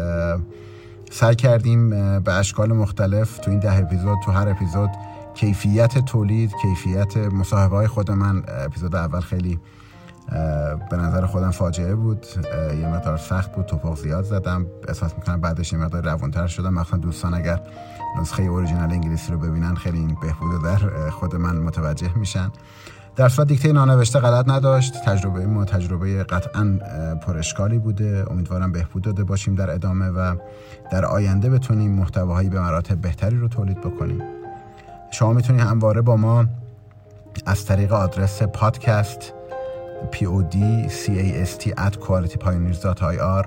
[1.11, 4.91] سعی کردیم به اشکال مختلف تو این ده اپیزود تو هر اپیزود
[5.35, 8.43] کیفیت تولید کیفیت مصاحبه های خود من.
[8.49, 9.59] اپیزود اول خیلی
[10.91, 12.27] به نظر خودم فاجعه بود.
[12.81, 14.67] یه مقدار سخت بود توپاق زیاد زدم.
[14.89, 16.75] احساس می‌کنم بعدش یه مقدار روانتر شدم.
[16.75, 17.61] مثلا دوستان اگر
[18.21, 22.51] نسخه اورجینال انگلیسی رو ببینن خیلی این بهبود در خود من متوجه میشن.
[23.17, 25.05] در صورت دیکته نانوشته غلط نداشت.
[25.05, 26.79] تجربه ما تجربه قطعا
[27.23, 28.25] پرشکالی بوده.
[28.31, 30.37] امیدوارم بهبود داده باشیم در ادامه و
[30.93, 34.23] در آینده بتونیم محتواهایی به مراتب بهتری رو تولید بکنیم.
[35.11, 36.45] شما می‌تونید همواره با ما
[37.47, 39.34] از طریق آدرس پادکست
[40.13, 43.47] pod cast at qualitypioneers.ir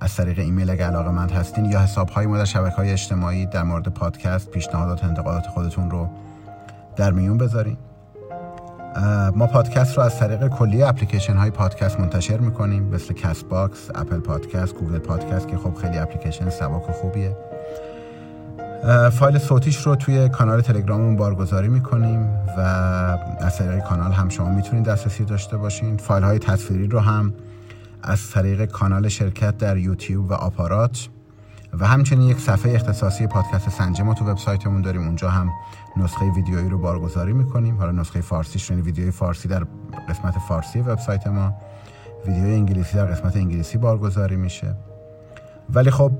[0.00, 3.46] از طریق ایمیل اگه علاقه مند هستین یا حساب های ما در شبکه های اجتماعی
[3.46, 6.08] در مورد پادکست پیشنهادات انتقادات خودتون رو
[6.96, 7.76] در میون بذارین.
[9.34, 14.74] ما پادکست رو از طریق کلیه اپلیکیشن های پادکست منتشر می‌کنیم مثل Castbox، Apple Podcast،
[14.74, 17.36] Google Podcast که خب خیلی اپلیکیشن سبک و خوبیه.
[19.12, 22.20] فایل صوتیش رو توی کانال تلگراممون بارگذاری می‌کنیم
[22.58, 22.60] و
[23.40, 25.96] از طریق کانال هم شما می‌تونید دسترسی داشته باشین.
[25.96, 27.34] فایل های تصویری رو هم
[28.02, 31.08] از طریق کانال شرکت در یوتیوب و آپارات
[31.78, 35.02] و همچنین یک صفحه اختصاصی پادکست سنجه ما تو وبسایتمون داریم.
[35.02, 35.50] اونجا هم
[35.96, 37.76] نسخه ویدیویی رو بارگذاری می‌کنیم.
[37.76, 39.66] حالا نسخه فارسیش یعنی ویدیوی فارسی در
[40.08, 41.54] قسمت فارسی وبسایت ما.
[42.26, 44.74] ویدیوی انگلیسی در قسمت انگلیسی بارگذاری میشه.
[45.70, 46.12] ولی خب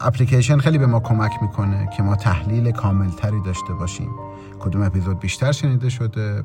[0.00, 4.10] اپلیکیشن خیلی به ما کمک می‌کنه که ما تحلیل کاملتری داشته باشیم.
[4.60, 6.42] کدوم اپیزود بیشتر شنیده شده؟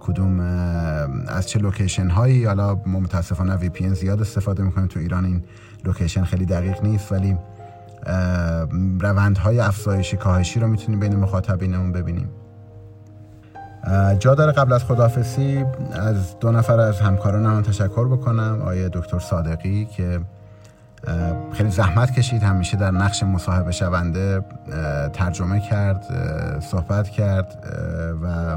[0.00, 0.40] کدوم
[1.28, 5.44] از چه location هایی حالا ما متاسفانه VPN زیاد استفاده می‌کنیم تو ایران این
[5.84, 7.36] location خیلی دقیق نیست ولی
[9.00, 12.28] روندهای افزایشی کاهشی رو می‌تونیم بین مخاطبینمون ببینیم.
[14.18, 19.18] جا داره قبل از خدافسی از دو نفر از همکاران هم تشکر بکنم آیه دکتر
[19.18, 20.20] صادقی که
[21.52, 22.42] خیلی زحمت کشید.
[22.42, 24.44] همیشه در نقش مصاحبه شونده
[25.12, 26.04] ترجمه کرد
[26.60, 27.66] صحبت کرد
[28.22, 28.56] و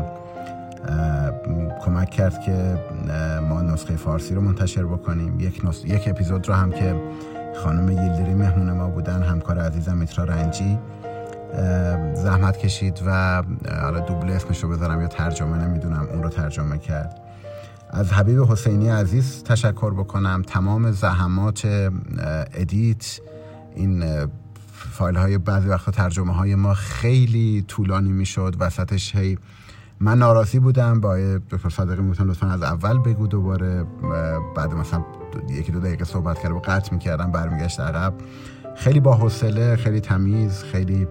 [1.86, 2.80] کمک کرد که
[3.50, 5.40] ما نسخه فارسی رو منتشر بکنیم.
[5.40, 6.96] یک, یک اپیزود رو هم که
[7.64, 10.80] خانم یلدری مهمون ما بودن همکار عزیزم میترا رنجی.
[12.14, 13.44] زحمت کشید و
[13.82, 17.20] حالا دوبله اسمش رو بذارم یا ترجمه نمی‌دونم اون رو ترجمه کرد.
[17.90, 20.42] از حبیب حسینی عزیز تشکر بکنم.
[20.48, 21.92] تمام زحمات
[22.54, 23.20] ادیت
[23.76, 24.04] این
[24.68, 28.56] فایل های بعضی وقتا ترجمه های ما خیلی طولانی می‌شد.
[28.60, 29.38] وسطش هی
[30.00, 32.02] من ناراضی بودم با دکتر صادقی.
[32.02, 33.86] می‌گفتم لطفا از اول بگو دوباره
[34.56, 35.06] بعد مثلا
[35.50, 38.14] یکی دو دقیقه صحبت کرد و قطع می‌کردم برمیگشت عقب.
[38.76, 41.08] خیلی با حوصله خیلی تمیز خیلی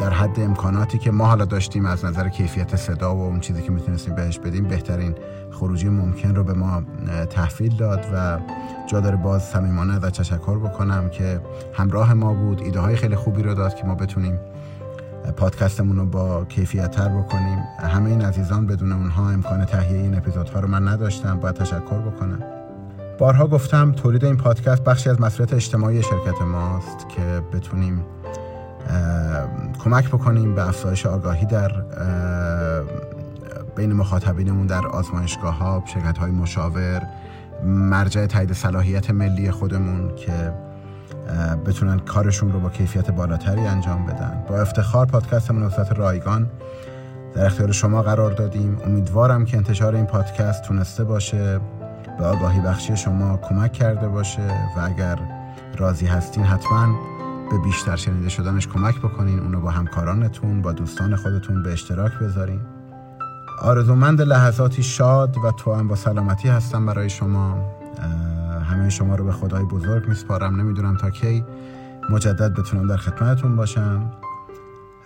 [0.00, 3.72] در حد امکاناتی که ما حالا داشتیم از نظر کیفیت صدا و اون چیزی که
[3.72, 5.14] می‌تونستیم بهش بدیم بهترین
[5.50, 6.82] خروجی ممکن رو به ما
[7.30, 8.38] تحویل داد و
[8.86, 11.40] جا داره باز صمیمانه ازش تشکر بکنم که
[11.74, 14.38] همراه ما بود ایده های خیلی خوبی رو داد که ما بتونیم
[15.36, 17.58] پادکستمون رو با کیفیت تر بکنیم.
[17.78, 21.40] همه این عزیزان بدون اونها امکان تهیه این اپیزودها رو من نداشتم.
[21.40, 22.42] باید تشکر بکنم.
[23.18, 28.04] بارها گفتم تولید این پادکست بخشی از مسئولیت اجتماعی شرکت ماست که بتونیم
[29.84, 31.72] کمک بکنیم به افزایش آگاهی در
[33.76, 37.02] بین مخاطبینمون در آزمایشگاه ها شرکت های مشاور
[37.64, 40.52] مرجع تایید صلاحیت ملی خودمون که
[41.66, 44.44] بتونن کارشون رو با کیفیت بالاتری انجام بدن.
[44.48, 46.50] با افتخار پادکست منوسط رایگان
[47.34, 48.78] در اختیار شما قرار دادیم.
[48.86, 51.60] امیدوارم که انتشار این پادکست تونسته باشه
[52.18, 54.42] به آگاهی بخشی شما کمک کرده باشه
[54.76, 55.18] و اگر
[55.78, 56.94] راضی هستین حتما
[57.50, 62.60] به بیشتر شنیده شدنش کمک بکنین اونو با همکارانتون با دوستان خودتون به اشتراک بذارین.
[63.62, 67.76] آرزومند لحظاتی شاد و تو هم با سلامتی هستم برای شما.
[68.70, 70.60] همه شما رو به خدای بزرگ میسپارم.
[70.60, 71.44] نمی‌دونم تا کی
[72.10, 74.10] مجدد بتونم در خدمتتون باشم.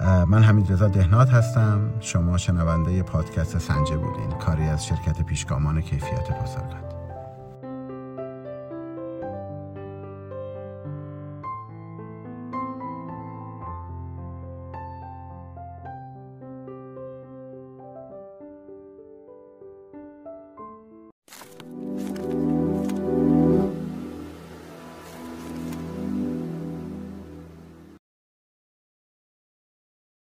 [0.00, 1.80] من حمید رضا دهنات هستم.
[2.00, 4.30] شما شنونده پادکست سنجه بودین.
[4.30, 6.89] کاری از شرکت پیشگامان کیفیت پاسارگاد.